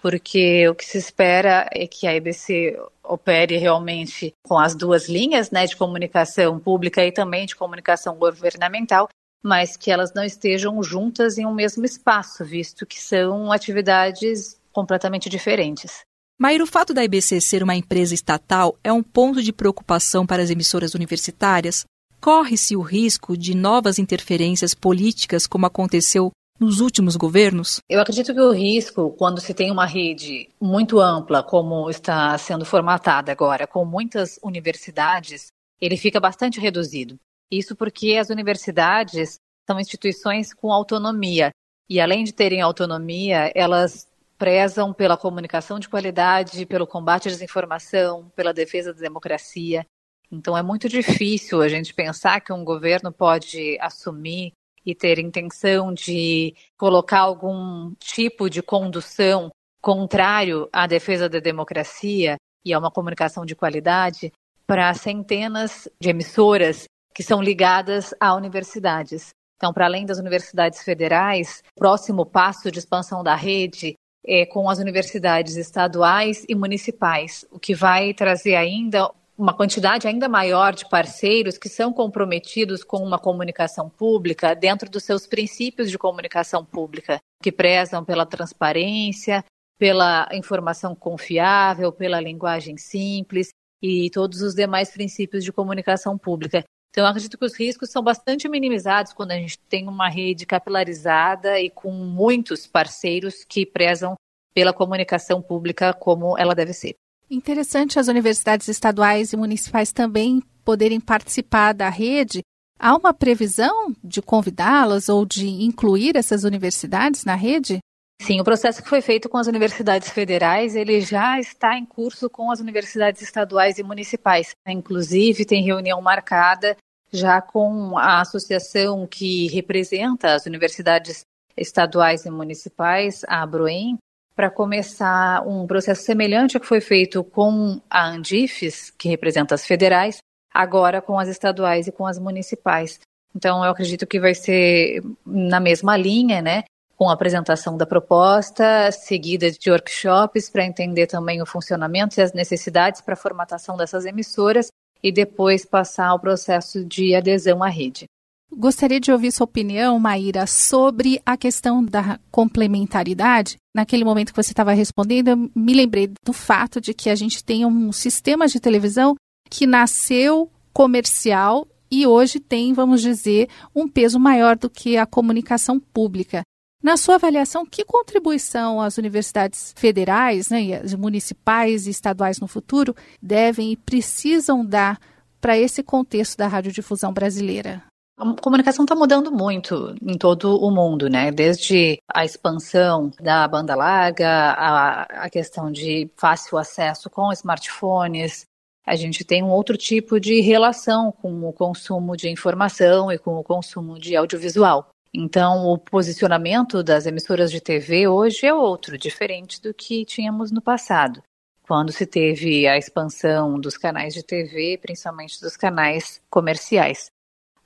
porque 0.00 0.68
o 0.68 0.74
que 0.74 0.84
se 0.84 0.98
espera 0.98 1.68
é 1.72 1.86
que 1.86 2.06
a 2.06 2.14
EBC 2.14 2.78
opere 3.04 3.56
realmente 3.56 4.32
com 4.42 4.58
as 4.58 4.74
duas 4.74 5.08
linhas, 5.08 5.50
né, 5.50 5.66
de 5.66 5.76
comunicação 5.76 6.58
pública 6.58 7.04
e 7.04 7.12
também 7.12 7.46
de 7.46 7.56
comunicação 7.56 8.16
governamental, 8.16 9.08
mas 9.42 9.76
que 9.76 9.90
elas 9.90 10.12
não 10.14 10.24
estejam 10.24 10.82
juntas 10.82 11.38
em 11.38 11.46
um 11.46 11.54
mesmo 11.54 11.84
espaço, 11.84 12.44
visto 12.44 12.86
que 12.86 13.00
são 13.00 13.50
atividades 13.50 14.58
completamente 14.72 15.28
diferentes. 15.28 16.00
Maíra, 16.38 16.64
o 16.64 16.66
fato 16.66 16.94
da 16.94 17.04
EBC 17.04 17.40
ser 17.40 17.62
uma 17.62 17.74
empresa 17.74 18.14
estatal 18.14 18.78
é 18.82 18.92
um 18.92 19.02
ponto 19.02 19.42
de 19.42 19.52
preocupação 19.52 20.26
para 20.26 20.42
as 20.42 20.48
emissoras 20.48 20.94
universitárias? 20.94 21.84
Corre-se 22.20 22.76
o 22.76 22.80
risco 22.80 23.36
de 23.36 23.54
novas 23.54 23.98
interferências 23.98 24.74
políticas, 24.74 25.46
como 25.46 25.66
aconteceu 25.66 26.30
nos 26.60 26.80
últimos 26.80 27.16
governos? 27.16 27.80
Eu 27.88 28.00
acredito 28.00 28.34
que 28.34 28.40
o 28.40 28.52
risco, 28.52 29.10
quando 29.12 29.40
se 29.40 29.54
tem 29.54 29.70
uma 29.70 29.86
rede 29.86 30.50
muito 30.60 31.00
ampla, 31.00 31.42
como 31.42 31.88
está 31.88 32.36
sendo 32.36 32.66
formatada 32.66 33.32
agora, 33.32 33.66
com 33.66 33.84
muitas 33.86 34.38
universidades, 34.42 35.48
ele 35.80 35.96
fica 35.96 36.20
bastante 36.20 36.60
reduzido. 36.60 37.18
Isso 37.50 37.74
porque 37.74 38.16
as 38.16 38.28
universidades 38.28 39.38
são 39.66 39.80
instituições 39.80 40.52
com 40.52 40.70
autonomia. 40.70 41.50
E 41.88 41.98
além 42.00 42.22
de 42.22 42.32
terem 42.32 42.60
autonomia, 42.60 43.50
elas 43.54 44.06
prezam 44.38 44.92
pela 44.92 45.16
comunicação 45.16 45.78
de 45.78 45.88
qualidade, 45.88 46.66
pelo 46.66 46.86
combate 46.86 47.28
à 47.28 47.30
desinformação, 47.30 48.30
pela 48.36 48.54
defesa 48.54 48.92
da 48.92 49.00
democracia. 49.00 49.84
Então 50.30 50.56
é 50.56 50.62
muito 50.62 50.88
difícil 50.88 51.60
a 51.60 51.68
gente 51.68 51.92
pensar 51.92 52.40
que 52.40 52.52
um 52.52 52.64
governo 52.64 53.10
pode 53.10 53.76
assumir 53.80 54.52
e 54.84 54.94
ter 54.94 55.18
intenção 55.18 55.92
de 55.92 56.54
colocar 56.76 57.20
algum 57.20 57.92
tipo 57.98 58.48
de 58.48 58.62
condução 58.62 59.50
contrário 59.80 60.68
à 60.72 60.86
defesa 60.86 61.28
da 61.28 61.38
democracia 61.38 62.36
e 62.64 62.72
a 62.72 62.78
uma 62.78 62.90
comunicação 62.90 63.44
de 63.44 63.54
qualidade 63.54 64.32
para 64.66 64.92
centenas 64.94 65.88
de 66.00 66.10
emissoras 66.10 66.84
que 67.14 67.22
são 67.22 67.42
ligadas 67.42 68.14
a 68.20 68.34
universidades. 68.34 69.30
Então, 69.56 69.72
para 69.72 69.86
além 69.86 70.06
das 70.06 70.18
universidades 70.18 70.82
federais, 70.82 71.62
o 71.76 71.80
próximo 71.80 72.24
passo 72.24 72.70
de 72.70 72.78
expansão 72.78 73.22
da 73.22 73.34
rede 73.34 73.94
é 74.26 74.46
com 74.46 74.68
as 74.68 74.78
universidades 74.78 75.56
estaduais 75.56 76.44
e 76.48 76.54
municipais, 76.54 77.44
o 77.50 77.58
que 77.58 77.74
vai 77.74 78.14
trazer 78.14 78.54
ainda 78.54 79.10
uma 79.40 79.54
quantidade 79.54 80.06
ainda 80.06 80.28
maior 80.28 80.74
de 80.74 80.86
parceiros 80.86 81.56
que 81.56 81.68
são 81.68 81.94
comprometidos 81.94 82.84
com 82.84 82.98
uma 82.98 83.18
comunicação 83.18 83.88
pública 83.88 84.54
dentro 84.54 84.90
dos 84.90 85.02
seus 85.02 85.26
princípios 85.26 85.90
de 85.90 85.96
comunicação 85.96 86.62
pública, 86.62 87.18
que 87.42 87.50
prezam 87.50 88.04
pela 88.04 88.26
transparência, 88.26 89.42
pela 89.78 90.28
informação 90.34 90.94
confiável, 90.94 91.90
pela 91.90 92.20
linguagem 92.20 92.76
simples 92.76 93.48
e 93.82 94.10
todos 94.10 94.42
os 94.42 94.54
demais 94.54 94.90
princípios 94.90 95.42
de 95.42 95.50
comunicação 95.50 96.18
pública. 96.18 96.62
Então, 96.90 97.06
acredito 97.06 97.38
que 97.38 97.44
os 97.46 97.58
riscos 97.58 97.90
são 97.90 98.02
bastante 98.02 98.46
minimizados 98.46 99.14
quando 99.14 99.30
a 99.30 99.36
gente 99.36 99.58
tem 99.70 99.88
uma 99.88 100.10
rede 100.10 100.44
capilarizada 100.44 101.58
e 101.58 101.70
com 101.70 101.90
muitos 101.90 102.66
parceiros 102.66 103.42
que 103.42 103.64
prezam 103.64 104.16
pela 104.52 104.74
comunicação 104.74 105.40
pública 105.40 105.94
como 105.94 106.36
ela 106.36 106.54
deve 106.54 106.74
ser. 106.74 106.94
Interessante 107.30 107.96
as 107.96 108.08
universidades 108.08 108.66
estaduais 108.66 109.32
e 109.32 109.36
municipais 109.36 109.92
também 109.92 110.42
poderem 110.64 110.98
participar 110.98 111.72
da 111.72 111.88
rede. 111.88 112.40
Há 112.76 112.96
uma 112.96 113.14
previsão 113.14 113.94
de 114.02 114.20
convidá-las 114.20 115.08
ou 115.08 115.24
de 115.24 115.46
incluir 115.46 116.16
essas 116.16 116.42
universidades 116.42 117.24
na 117.24 117.36
rede? 117.36 117.78
Sim, 118.20 118.40
o 118.40 118.44
processo 118.44 118.82
que 118.82 118.88
foi 118.88 119.00
feito 119.00 119.28
com 119.28 119.38
as 119.38 119.46
universidades 119.46 120.10
federais, 120.10 120.74
ele 120.74 121.00
já 121.00 121.38
está 121.38 121.78
em 121.78 121.86
curso 121.86 122.28
com 122.28 122.50
as 122.50 122.58
universidades 122.58 123.22
estaduais 123.22 123.78
e 123.78 123.84
municipais. 123.84 124.50
Inclusive, 124.66 125.44
tem 125.44 125.62
reunião 125.62 126.02
marcada 126.02 126.76
já 127.12 127.40
com 127.40 127.96
a 127.96 128.20
associação 128.20 129.06
que 129.06 129.46
representa 129.48 130.34
as 130.34 130.46
universidades 130.46 131.24
estaduais 131.56 132.26
e 132.26 132.30
municipais, 132.30 133.22
a 133.28 133.42
Abroem, 133.42 133.98
para 134.40 134.48
começar 134.48 135.46
um 135.46 135.66
processo 135.66 136.02
semelhante 136.02 136.56
ao 136.56 136.62
que 136.62 136.66
foi 136.66 136.80
feito 136.80 137.22
com 137.22 137.78
a 137.90 138.06
Andifes, 138.06 138.88
que 138.88 139.06
representa 139.06 139.54
as 139.54 139.66
federais, 139.66 140.16
agora 140.50 141.02
com 141.02 141.18
as 141.18 141.28
estaduais 141.28 141.86
e 141.86 141.92
com 141.92 142.06
as 142.06 142.18
municipais. 142.18 142.98
Então, 143.36 143.62
eu 143.62 143.70
acredito 143.70 144.06
que 144.06 144.18
vai 144.18 144.34
ser 144.34 145.02
na 145.26 145.60
mesma 145.60 145.94
linha, 145.94 146.40
né? 146.40 146.64
Com 146.96 147.10
a 147.10 147.12
apresentação 147.12 147.76
da 147.76 147.84
proposta, 147.84 148.90
seguida 148.90 149.50
de 149.50 149.70
workshops 149.70 150.48
para 150.48 150.64
entender 150.64 151.06
também 151.06 151.42
o 151.42 151.46
funcionamento 151.46 152.18
e 152.18 152.22
as 152.22 152.32
necessidades 152.32 153.02
para 153.02 153.12
a 153.12 153.18
formatação 153.18 153.76
dessas 153.76 154.06
emissoras 154.06 154.68
e 155.02 155.12
depois 155.12 155.66
passar 155.66 156.06
ao 156.06 156.18
processo 156.18 156.82
de 156.82 157.14
adesão 157.14 157.62
à 157.62 157.68
rede. 157.68 158.06
Gostaria 158.52 158.98
de 158.98 159.12
ouvir 159.12 159.30
sua 159.30 159.44
opinião, 159.44 159.98
Maíra, 159.98 160.46
sobre 160.46 161.22
a 161.24 161.36
questão 161.36 161.84
da 161.84 162.18
complementaridade. 162.30 163.56
Naquele 163.74 164.04
momento 164.04 164.32
que 164.32 164.42
você 164.42 164.50
estava 164.50 164.72
respondendo, 164.72 165.28
eu 165.28 165.50
me 165.54 165.72
lembrei 165.72 166.10
do 166.24 166.32
fato 166.32 166.80
de 166.80 166.92
que 166.92 167.08
a 167.08 167.14
gente 167.14 167.44
tem 167.44 167.64
um 167.64 167.92
sistema 167.92 168.48
de 168.48 168.58
televisão 168.58 169.14
que 169.48 169.66
nasceu 169.66 170.50
comercial 170.72 171.66
e 171.90 172.06
hoje 172.06 172.40
tem, 172.40 172.72
vamos 172.72 173.00
dizer, 173.00 173.48
um 173.74 173.88
peso 173.88 174.18
maior 174.18 174.56
do 174.56 174.68
que 174.68 174.96
a 174.96 175.06
comunicação 175.06 175.78
pública. 175.78 176.42
Na 176.82 176.96
sua 176.96 177.16
avaliação, 177.16 177.66
que 177.66 177.84
contribuição 177.84 178.80
as 178.80 178.96
universidades 178.96 179.74
federais, 179.76 180.48
né, 180.48 180.82
municipais 180.98 181.86
e 181.86 181.90
estaduais 181.90 182.40
no 182.40 182.48
futuro 182.48 182.96
devem 183.22 183.72
e 183.72 183.76
precisam 183.76 184.64
dar 184.64 184.98
para 185.40 185.58
esse 185.58 185.82
contexto 185.82 186.36
da 186.36 186.48
radiodifusão 186.48 187.12
brasileira? 187.12 187.89
A 188.20 188.34
comunicação 188.34 188.84
está 188.84 188.94
mudando 188.94 189.32
muito 189.32 189.94
em 190.02 190.18
todo 190.18 190.54
o 190.62 190.70
mundo, 190.70 191.08
né? 191.08 191.32
Desde 191.32 191.98
a 192.06 192.22
expansão 192.22 193.10
da 193.18 193.48
banda 193.48 193.74
larga, 193.74 194.28
a, 194.28 195.02
a 195.24 195.30
questão 195.30 195.72
de 195.72 196.06
fácil 196.18 196.58
acesso 196.58 197.08
com 197.08 197.32
smartphones, 197.32 198.44
a 198.86 198.94
gente 198.94 199.24
tem 199.24 199.42
um 199.42 199.48
outro 199.48 199.74
tipo 199.74 200.20
de 200.20 200.42
relação 200.42 201.10
com 201.10 201.48
o 201.48 201.52
consumo 201.54 202.14
de 202.14 202.28
informação 202.28 203.10
e 203.10 203.18
com 203.18 203.36
o 203.38 203.42
consumo 203.42 203.98
de 203.98 204.14
audiovisual. 204.14 204.90
Então, 205.14 205.64
o 205.68 205.78
posicionamento 205.78 206.82
das 206.82 207.06
emissoras 207.06 207.50
de 207.50 207.58
TV 207.58 208.06
hoje 208.06 208.44
é 208.44 208.52
outro, 208.52 208.98
diferente 208.98 209.62
do 209.62 209.72
que 209.72 210.04
tínhamos 210.04 210.50
no 210.50 210.60
passado, 210.60 211.22
quando 211.62 211.90
se 211.90 212.04
teve 212.04 212.68
a 212.68 212.76
expansão 212.76 213.58
dos 213.58 213.78
canais 213.78 214.12
de 214.12 214.22
TV, 214.22 214.76
principalmente 214.76 215.40
dos 215.40 215.56
canais 215.56 216.20
comerciais. 216.28 217.10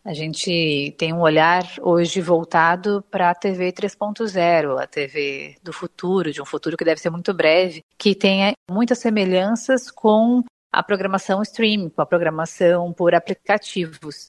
A 0.05 0.13
gente 0.13 0.95
tem 0.99 1.15
um 1.15 1.23
olhar 1.23 1.65
hoje 1.81 2.21
voltado 2.21 3.03
para 3.11 3.31
a 3.31 3.35
TV 3.35 3.73
3.0, 3.73 4.79
a 4.79 4.87
TV 4.87 5.57
do 5.63 5.73
futuro, 5.73 6.31
de 6.31 6.43
um 6.43 6.45
futuro 6.45 6.77
que 6.77 6.85
deve 6.85 7.01
ser 7.01 7.09
muito 7.09 7.33
breve, 7.33 7.83
que 7.97 8.15
tenha 8.15 8.53
muitas 8.71 8.99
semelhanças 8.99 9.91
com 9.91 10.45
a 10.71 10.83
programação 10.83 11.41
streaming, 11.41 11.89
com 11.89 12.03
a 12.03 12.07
programação 12.07 12.93
por 12.93 13.15
aplicativos. 13.15 14.27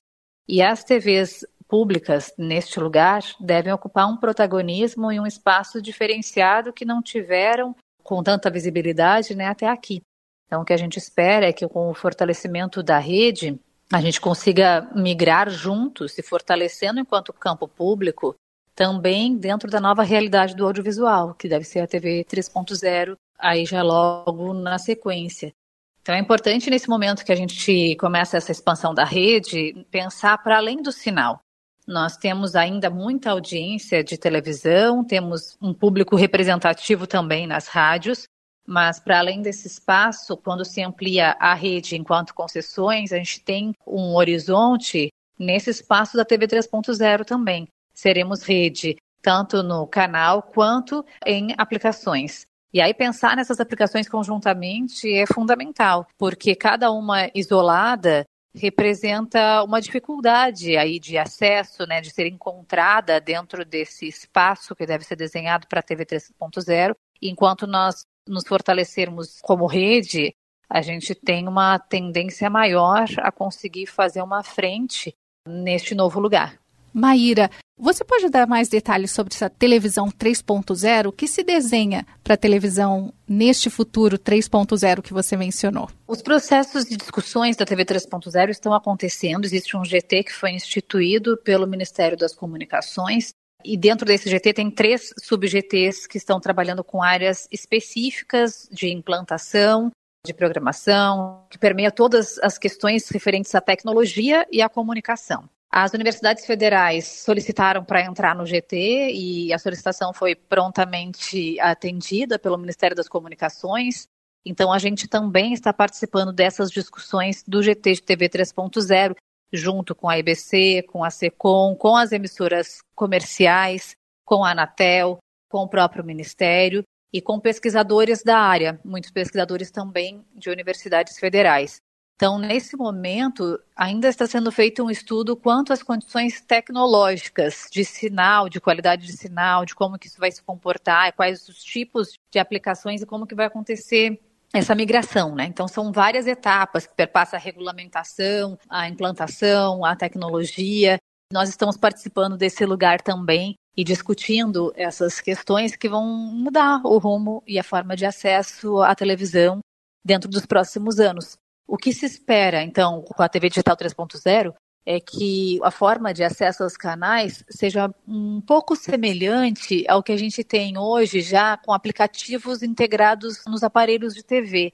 E 0.48 0.62
as 0.62 0.82
TVs 0.82 1.46
públicas 1.68 2.34
neste 2.38 2.80
lugar 2.80 3.22
devem 3.38 3.74
ocupar 3.74 4.08
um 4.08 4.16
protagonismo 4.16 5.12
e 5.12 5.20
um 5.20 5.28
espaço 5.28 5.82
diferenciado 5.82 6.72
que 6.72 6.86
não 6.86 7.02
tiveram 7.02 7.76
com 8.02 8.24
tanta 8.24 8.50
visibilidade 8.50 9.36
né, 9.36 9.48
até 9.48 9.68
aqui. 9.68 10.02
Então, 10.46 10.62
o 10.62 10.66
que 10.66 10.72
a 10.72 10.78
gente 10.78 10.98
espera 10.98 11.48
é 11.48 11.52
que 11.52 11.68
com 11.68 11.90
o 11.90 11.94
fortalecimento 11.94 12.82
da 12.82 12.98
rede, 12.98 13.60
a 13.92 14.02
gente 14.02 14.20
consiga 14.20 14.90
migrar 14.96 15.50
juntos, 15.50 16.14
se 16.14 16.24
fortalecendo 16.24 17.00
enquanto 17.00 17.32
campo 17.34 17.68
público, 17.68 18.36
também 18.74 19.38
dentro 19.38 19.70
da 19.70 19.80
nova 19.80 20.04
realidade 20.04 20.56
do 20.56 20.66
audiovisual, 20.66 21.34
que 21.34 21.48
deve 21.48 21.64
ser 21.64 21.80
a 21.80 21.88
TV 21.88 22.26
3.0, 22.30 23.16
aí 23.40 23.66
já 23.66 23.82
logo 23.82 24.54
na 24.54 24.78
sequência. 24.78 25.54
Então 26.02 26.14
é 26.14 26.20
importante 26.20 26.70
nesse 26.70 26.90
momento 26.90 27.24
que 27.24 27.32
a 27.32 27.36
gente 27.36 27.96
começa 27.96 28.38
essa 28.38 28.52
expansão 28.52 28.94
da 28.94 29.04
rede, 29.04 29.86
pensar 29.90 30.38
para 30.38 30.58
além 30.58 30.82
do 30.82 30.92
sinal. 30.92 31.40
Nós 31.88 32.18
temos 32.18 32.56
ainda 32.56 32.90
muita 32.90 33.32
audiência 33.32 34.04
de 34.04 34.18
televisão, 34.18 35.04
temos 35.04 35.58
um 35.62 35.74
público 35.74 36.16
representativo 36.16 37.08
também 37.08 37.48
nas 37.48 37.68
rádios, 37.68 38.28
mas, 38.66 39.00
para 39.00 39.20
além 39.20 39.42
desse 39.42 39.68
espaço, 39.68 40.36
quando 40.38 40.66
se 40.66 40.82
amplia 40.82 41.36
a 41.40 41.54
rede 41.54 41.96
enquanto 41.96 42.34
concessões, 42.34 43.12
a 43.12 43.18
gente 43.18 43.42
tem 43.42 43.74
um 43.86 44.16
horizonte 44.16 45.10
nesse 45.38 45.70
espaço 45.70 46.18
da 46.18 46.26
TV 46.26 46.48
3.0 46.48 47.24
também. 47.24 47.68
Seremos 47.94 48.44
rede 48.44 48.98
tanto 49.22 49.64
no 49.64 49.88
canal 49.88 50.42
quanto 50.42 51.06
em 51.26 51.54
aplicações. 51.58 52.46
E 52.74 52.82
aí 52.82 52.94
pensar 52.94 53.36
nessas 53.36 53.60
aplicações 53.60 54.10
conjuntamente 54.10 55.12
é 55.14 55.26
fundamental, 55.26 56.06
porque 56.18 56.56
cada 56.56 56.92
uma 56.92 57.30
isolada 57.34 58.26
representa 58.54 59.64
uma 59.64 59.82
dificuldade 59.82 60.78
aí 60.78 61.00
de 61.00 61.18
acesso, 61.18 61.86
né, 61.86 62.02
de 62.02 62.10
ser 62.10 62.28
encontrada 62.28 63.20
dentro 63.20 63.66
desse 63.66 64.08
espaço 64.08 64.76
que 64.76 64.86
deve 64.86 65.04
ser 65.04 65.16
desenhado 65.16 65.68
para 65.68 65.80
a 65.80 65.84
TV 65.84 66.06
3.0, 66.06 66.96
enquanto 67.22 67.66
nós 67.68 68.06
nos 68.28 68.44
fortalecermos 68.48 69.40
como 69.42 69.66
rede, 69.66 70.36
a 70.70 70.82
gente 70.82 71.14
tem 71.14 71.48
uma 71.48 71.78
tendência 71.80 72.50
maior 72.50 73.06
a 73.18 73.32
conseguir 73.32 73.86
fazer 73.86 74.22
uma 74.22 74.44
frente 74.44 75.16
neste 75.48 75.94
novo 75.94 76.20
lugar. 76.20 76.60
Maíra, 76.94 77.52
você 77.78 78.06
pode 78.06 78.30
dar 78.30 78.48
mais 78.48 78.70
detalhes 78.70 79.12
sobre 79.12 79.34
essa 79.34 79.50
televisão 79.50 80.08
3.0? 80.08 81.08
O 81.08 81.12
que 81.12 81.28
se 81.28 81.44
desenha 81.44 82.08
para 82.24 82.36
a 82.36 82.38
televisão 82.38 83.14
neste 83.28 83.70
futuro 83.70 84.18
3.0 84.18 85.02
que 85.02 85.14
você 85.14 85.36
mencionou? 85.36 85.90
Os 86.08 86.22
processos 86.22 86.86
de 86.86 86.96
discussões 86.96 87.58
da 87.58 87.66
TV 87.66 87.84
3.0 87.84 88.50
estão 88.50 88.74
acontecendo. 88.74 89.44
Existe 89.44 89.76
um 89.76 89.84
GT 89.84 90.24
que 90.24 90.32
foi 90.32 90.52
instituído 90.52 91.38
pelo 91.44 91.68
Ministério 91.68 92.18
das 92.18 92.34
Comunicações 92.34 93.34
e 93.66 93.76
dentro 93.76 94.06
desse 94.06 94.30
GT 94.30 94.54
tem 94.54 94.70
três 94.70 95.14
sub-GTs 95.22 96.08
que 96.08 96.18
estão 96.18 96.40
trabalhando 96.40 96.84
com 96.84 97.02
áreas 97.02 97.48
específicas 97.52 98.70
de 98.72 98.90
implantação, 98.90 99.92
de 100.26 100.34
programação, 100.34 101.46
que 101.50 101.58
permeia 101.58 101.92
todas 101.92 102.38
as 102.40 102.58
questões 102.58 103.10
referentes 103.10 103.54
à 103.56 103.62
tecnologia 103.62 104.46
e 104.52 104.62
à 104.62 104.70
comunicação. 104.70 105.50
As 105.72 105.94
universidades 105.94 106.46
federais 106.46 107.06
solicitaram 107.06 107.84
para 107.84 108.06
entrar 108.06 108.36
no 108.36 108.46
GT 108.46 109.12
e 109.12 109.52
a 109.52 109.60
solicitação 109.60 110.14
foi 110.14 110.34
prontamente 110.34 111.60
atendida 111.60 112.40
pelo 112.40 112.58
Ministério 112.58 112.96
das 112.96 113.10
Comunicações. 113.10 114.08
Então, 114.46 114.72
a 114.72 114.80
gente 114.80 115.08
também 115.08 115.54
está 115.54 115.74
participando 115.74 116.32
dessas 116.32 116.72
discussões 116.72 117.44
do 117.46 117.62
GT 117.62 117.94
de 117.94 118.02
TV 118.04 118.30
3.0, 118.30 119.16
junto 119.56 119.96
com 119.96 120.10
a 120.10 120.18
IBC, 120.18 120.84
com 120.84 121.04
a 121.04 121.10
SECOM, 121.10 121.76
com 121.76 121.96
as 121.96 122.12
emissoras 122.12 122.80
comerciais, 122.96 123.96
com 124.26 124.44
a 124.44 124.52
Anatel, 124.52 125.20
com 125.50 125.60
o 125.60 125.70
próprio 125.70 126.04
Ministério 126.04 126.84
e 127.14 127.22
com 127.22 127.40
pesquisadores 127.40 128.24
da 128.24 128.38
área, 128.38 128.80
muitos 128.84 129.12
pesquisadores 129.12 129.72
também 129.72 130.26
de 130.34 130.50
universidades 130.50 131.18
federais. 131.18 131.82
Então, 132.16 132.40
nesse 132.40 132.78
momento, 132.78 133.60
ainda 133.76 134.08
está 134.08 134.26
sendo 134.26 134.50
feito 134.50 134.82
um 134.82 134.90
estudo 134.90 135.36
quanto 135.36 135.74
às 135.74 135.84
condições 135.84 136.40
tecnológicas 136.40 137.68
de 137.70 137.84
sinal, 137.84 138.48
de 138.48 138.62
qualidade 138.62 139.06
de 139.06 139.12
sinal, 139.12 139.66
de 139.66 139.76
como 139.76 140.00
que 140.00 140.08
isso 140.08 140.18
vai 140.18 140.32
se 140.32 140.42
comportar, 140.42 141.14
quais 141.14 141.48
os 141.50 141.62
tipos 141.62 142.14
de 142.32 142.40
aplicações 142.40 143.02
e 143.02 143.06
como 143.06 143.28
que 143.28 143.36
vai 143.36 143.48
acontecer 143.48 144.18
essa 144.54 144.76
migração, 144.76 145.36
né? 145.36 145.46
Então 145.46 145.68
são 145.68 145.92
várias 145.92 146.28
etapas 146.28 146.88
que 146.88 146.96
perpassa 146.96 147.36
a 147.36 147.40
regulamentação, 147.40 148.58
a 148.70 148.88
implantação, 148.88 149.84
a 149.84 149.96
tecnologia. 149.96 150.98
Nós 151.32 151.50
estamos 151.50 151.78
participando 151.78 152.38
desse 152.38 152.66
lugar 152.66 153.02
também 153.02 153.56
e 153.76 153.84
discutindo 153.84 154.72
essas 154.76 155.20
questões 155.20 155.76
que 155.76 155.90
vão 155.90 156.06
mudar 156.06 156.82
o 156.86 156.98
rumo 156.98 157.44
e 157.46 157.60
a 157.60 157.64
forma 157.64 157.96
de 157.96 158.06
acesso 158.06 158.82
à 158.82 158.96
televisão 158.96 159.60
dentro 160.06 160.30
dos 160.30 160.46
próximos 160.46 161.00
anos. 161.00 161.38
O 161.68 161.78
que 161.78 161.92
se 161.92 162.06
espera, 162.06 162.62
então, 162.62 163.02
com 163.02 163.24
a 163.24 163.28
TV 163.28 163.50
Digital 163.50 163.76
3.0 163.76 164.54
é 164.86 165.00
que 165.00 165.60
a 165.64 165.72
forma 165.72 166.14
de 166.14 166.24
acesso 166.24 166.64
aos 166.64 166.78
canais 166.78 167.44
seja 167.50 167.94
um 168.08 168.40
pouco 168.40 168.76
semelhante 168.76 169.84
ao 169.88 170.04
que 170.04 170.12
a 170.12 170.18
gente 170.18 170.44
tem 170.44 170.78
hoje 170.78 171.22
já 171.22 171.58
com 171.58 171.74
aplicativos 171.74 172.62
integrados 172.62 173.44
nos 173.48 173.64
aparelhos 173.64 174.14
de 174.14 174.24
TV. 174.24 174.74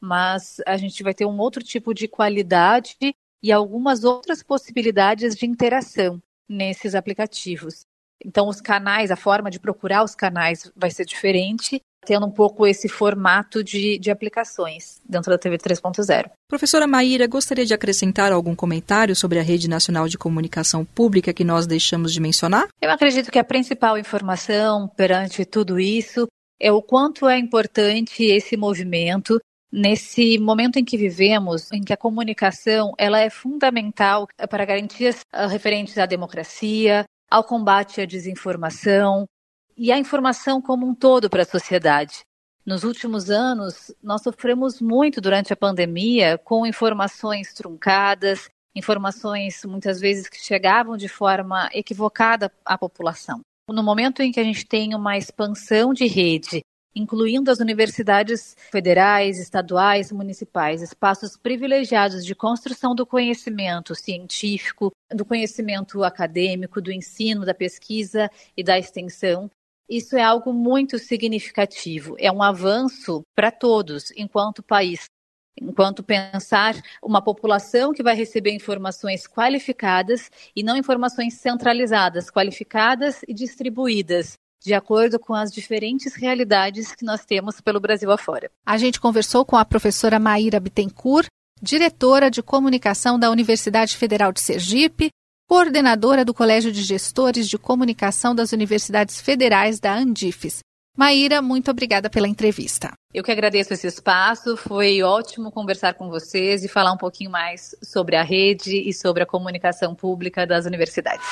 Mas 0.00 0.60
a 0.66 0.76
gente 0.76 1.02
vai 1.02 1.14
ter 1.14 1.26
um 1.26 1.38
outro 1.38 1.62
tipo 1.62 1.94
de 1.94 2.08
qualidade 2.08 2.96
e 3.40 3.52
algumas 3.52 4.02
outras 4.02 4.42
possibilidades 4.42 5.36
de 5.36 5.46
interação 5.46 6.20
nesses 6.48 6.94
aplicativos. 6.94 7.86
Então, 8.24 8.48
os 8.48 8.60
canais, 8.60 9.10
a 9.10 9.16
forma 9.16 9.50
de 9.50 9.60
procurar 9.60 10.02
os 10.04 10.14
canais 10.14 10.70
vai 10.76 10.90
ser 10.90 11.04
diferente 11.04 11.80
tendo 12.04 12.26
um 12.26 12.30
pouco 12.30 12.66
esse 12.66 12.88
formato 12.88 13.62
de, 13.62 13.98
de 13.98 14.10
aplicações 14.10 15.00
dentro 15.08 15.30
da 15.30 15.38
TV 15.38 15.56
3.0. 15.56 16.30
Professora 16.48 16.86
Maíra, 16.86 17.26
gostaria 17.26 17.64
de 17.64 17.74
acrescentar 17.74 18.32
algum 18.32 18.54
comentário 18.54 19.14
sobre 19.14 19.38
a 19.38 19.42
Rede 19.42 19.68
Nacional 19.68 20.08
de 20.08 20.18
Comunicação 20.18 20.84
Pública 20.84 21.32
que 21.32 21.44
nós 21.44 21.66
deixamos 21.66 22.12
de 22.12 22.20
mencionar? 22.20 22.68
Eu 22.80 22.90
acredito 22.90 23.30
que 23.30 23.38
a 23.38 23.44
principal 23.44 23.96
informação 23.96 24.88
perante 24.88 25.44
tudo 25.44 25.78
isso 25.78 26.26
é 26.60 26.70
o 26.70 26.82
quanto 26.82 27.28
é 27.28 27.38
importante 27.38 28.24
esse 28.24 28.56
movimento 28.56 29.40
nesse 29.72 30.38
momento 30.38 30.78
em 30.78 30.84
que 30.84 30.98
vivemos, 30.98 31.72
em 31.72 31.82
que 31.82 31.94
a 31.94 31.96
comunicação 31.96 32.92
ela 32.98 33.18
é 33.18 33.30
fundamental 33.30 34.28
para 34.50 34.66
garantias 34.66 35.20
ah, 35.32 35.46
referentes 35.46 35.96
à 35.96 36.04
democracia, 36.04 37.06
ao 37.30 37.42
combate 37.42 38.02
à 38.02 38.04
desinformação, 38.04 39.24
e 39.76 39.90
a 39.92 39.98
informação 39.98 40.60
como 40.60 40.86
um 40.86 40.94
todo 40.94 41.28
para 41.28 41.42
a 41.42 41.46
sociedade. 41.46 42.20
Nos 42.64 42.84
últimos 42.84 43.28
anos, 43.30 43.92
nós 44.02 44.22
sofremos 44.22 44.80
muito 44.80 45.20
durante 45.20 45.52
a 45.52 45.56
pandemia 45.56 46.38
com 46.38 46.64
informações 46.64 47.52
truncadas, 47.52 48.48
informações 48.74 49.64
muitas 49.64 50.00
vezes 50.00 50.28
que 50.28 50.38
chegavam 50.38 50.96
de 50.96 51.08
forma 51.08 51.68
equivocada 51.72 52.52
à 52.64 52.78
população. 52.78 53.40
No 53.68 53.82
momento 53.82 54.22
em 54.22 54.30
que 54.30 54.40
a 54.40 54.44
gente 54.44 54.66
tem 54.66 54.94
uma 54.94 55.16
expansão 55.16 55.92
de 55.92 56.06
rede 56.06 56.62
incluindo 56.94 57.50
as 57.50 57.58
universidades 57.58 58.56
federais, 58.70 59.38
estaduais, 59.38 60.12
municipais, 60.12 60.82
espaços 60.82 61.36
privilegiados 61.36 62.24
de 62.24 62.34
construção 62.34 62.94
do 62.94 63.06
conhecimento 63.06 63.94
científico, 63.94 64.92
do 65.10 65.24
conhecimento 65.24 66.04
acadêmico, 66.04 66.80
do 66.80 66.92
ensino, 66.92 67.44
da 67.44 67.54
pesquisa 67.54 68.30
e 68.56 68.62
da 68.62 68.78
extensão. 68.78 69.50
Isso 69.92 70.16
é 70.16 70.22
algo 70.22 70.54
muito 70.54 70.98
significativo, 70.98 72.16
é 72.18 72.32
um 72.32 72.42
avanço 72.42 73.22
para 73.36 73.50
todos 73.50 74.10
enquanto 74.16 74.62
país. 74.62 75.04
Enquanto 75.60 76.02
pensar 76.02 76.74
uma 77.02 77.20
população 77.20 77.92
que 77.92 78.02
vai 78.02 78.16
receber 78.16 78.54
informações 78.54 79.26
qualificadas 79.26 80.30
e 80.56 80.62
não 80.62 80.78
informações 80.78 81.34
centralizadas, 81.34 82.30
qualificadas 82.30 83.20
e 83.28 83.34
distribuídas, 83.34 84.32
de 84.64 84.72
acordo 84.72 85.18
com 85.18 85.34
as 85.34 85.52
diferentes 85.52 86.14
realidades 86.14 86.94
que 86.94 87.04
nós 87.04 87.26
temos 87.26 87.60
pelo 87.60 87.78
Brasil 87.78 88.10
afora. 88.10 88.50
A 88.64 88.78
gente 88.78 88.98
conversou 88.98 89.44
com 89.44 89.58
a 89.58 89.64
professora 89.64 90.18
Maíra 90.18 90.58
Bittencourt, 90.58 91.26
diretora 91.60 92.30
de 92.30 92.42
comunicação 92.42 93.18
da 93.18 93.30
Universidade 93.30 93.94
Federal 93.98 94.32
de 94.32 94.40
Sergipe, 94.40 95.10
coordenadora 95.52 96.24
do 96.24 96.32
Colégio 96.32 96.72
de 96.72 96.80
Gestores 96.80 97.46
de 97.46 97.58
Comunicação 97.58 98.34
das 98.34 98.52
Universidades 98.52 99.20
Federais 99.20 99.78
da 99.78 99.94
Andifes. 99.94 100.60
Maíra, 100.96 101.42
muito 101.42 101.70
obrigada 101.70 102.08
pela 102.08 102.26
entrevista. 102.26 102.90
Eu 103.12 103.22
que 103.22 103.30
agradeço 103.30 103.74
esse 103.74 103.86
espaço, 103.86 104.56
foi 104.56 105.02
ótimo 105.02 105.52
conversar 105.52 105.92
com 105.92 106.08
vocês 106.08 106.64
e 106.64 106.68
falar 106.68 106.94
um 106.94 106.96
pouquinho 106.96 107.30
mais 107.30 107.76
sobre 107.82 108.16
a 108.16 108.22
rede 108.22 108.88
e 108.88 108.94
sobre 108.94 109.24
a 109.24 109.26
comunicação 109.26 109.94
pública 109.94 110.46
das 110.46 110.64
universidades. 110.64 111.26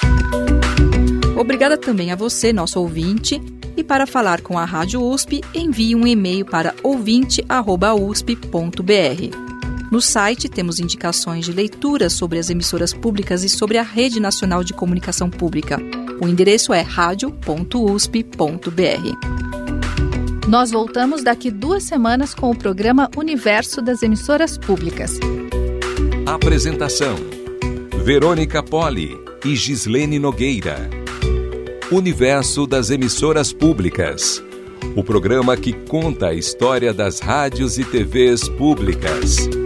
Obrigada 1.34 1.78
também 1.78 2.12
a 2.12 2.14
você, 2.14 2.52
nosso 2.52 2.78
ouvinte. 2.78 3.40
E 3.74 3.82
para 3.82 4.06
falar 4.06 4.42
com 4.42 4.58
a 4.58 4.66
Rádio 4.66 5.02
USP, 5.02 5.40
envie 5.54 5.96
um 5.96 6.06
e-mail 6.06 6.44
para 6.44 6.74
ouvinte.usp.br. 6.82 9.49
No 9.90 10.00
site 10.00 10.48
temos 10.48 10.78
indicações 10.78 11.44
de 11.44 11.52
leitura 11.52 12.08
sobre 12.08 12.38
as 12.38 12.48
emissoras 12.48 12.94
públicas 12.94 13.42
e 13.42 13.48
sobre 13.48 13.76
a 13.76 13.82
Rede 13.82 14.20
Nacional 14.20 14.62
de 14.62 14.72
Comunicação 14.72 15.28
Pública. 15.28 15.78
O 16.22 16.28
endereço 16.28 16.72
é 16.72 16.80
radio.usp.br. 16.80 17.70
Nós 20.46 20.70
voltamos 20.70 21.24
daqui 21.24 21.50
duas 21.50 21.82
semanas 21.82 22.34
com 22.34 22.50
o 22.50 22.56
programa 22.56 23.10
Universo 23.16 23.82
das 23.82 24.00
Emissoras 24.02 24.56
Públicas. 24.56 25.18
Apresentação: 26.24 27.16
Verônica 28.04 28.62
Poli 28.62 29.18
e 29.44 29.56
Gislene 29.56 30.20
Nogueira. 30.20 30.88
Universo 31.90 32.64
das 32.64 32.90
Emissoras 32.90 33.52
Públicas. 33.52 34.40
O 34.94 35.02
programa 35.02 35.56
que 35.56 35.72
conta 35.72 36.28
a 36.28 36.34
história 36.34 36.94
das 36.94 37.18
rádios 37.18 37.76
e 37.76 37.84
TVs 37.84 38.48
públicas. 38.48 39.59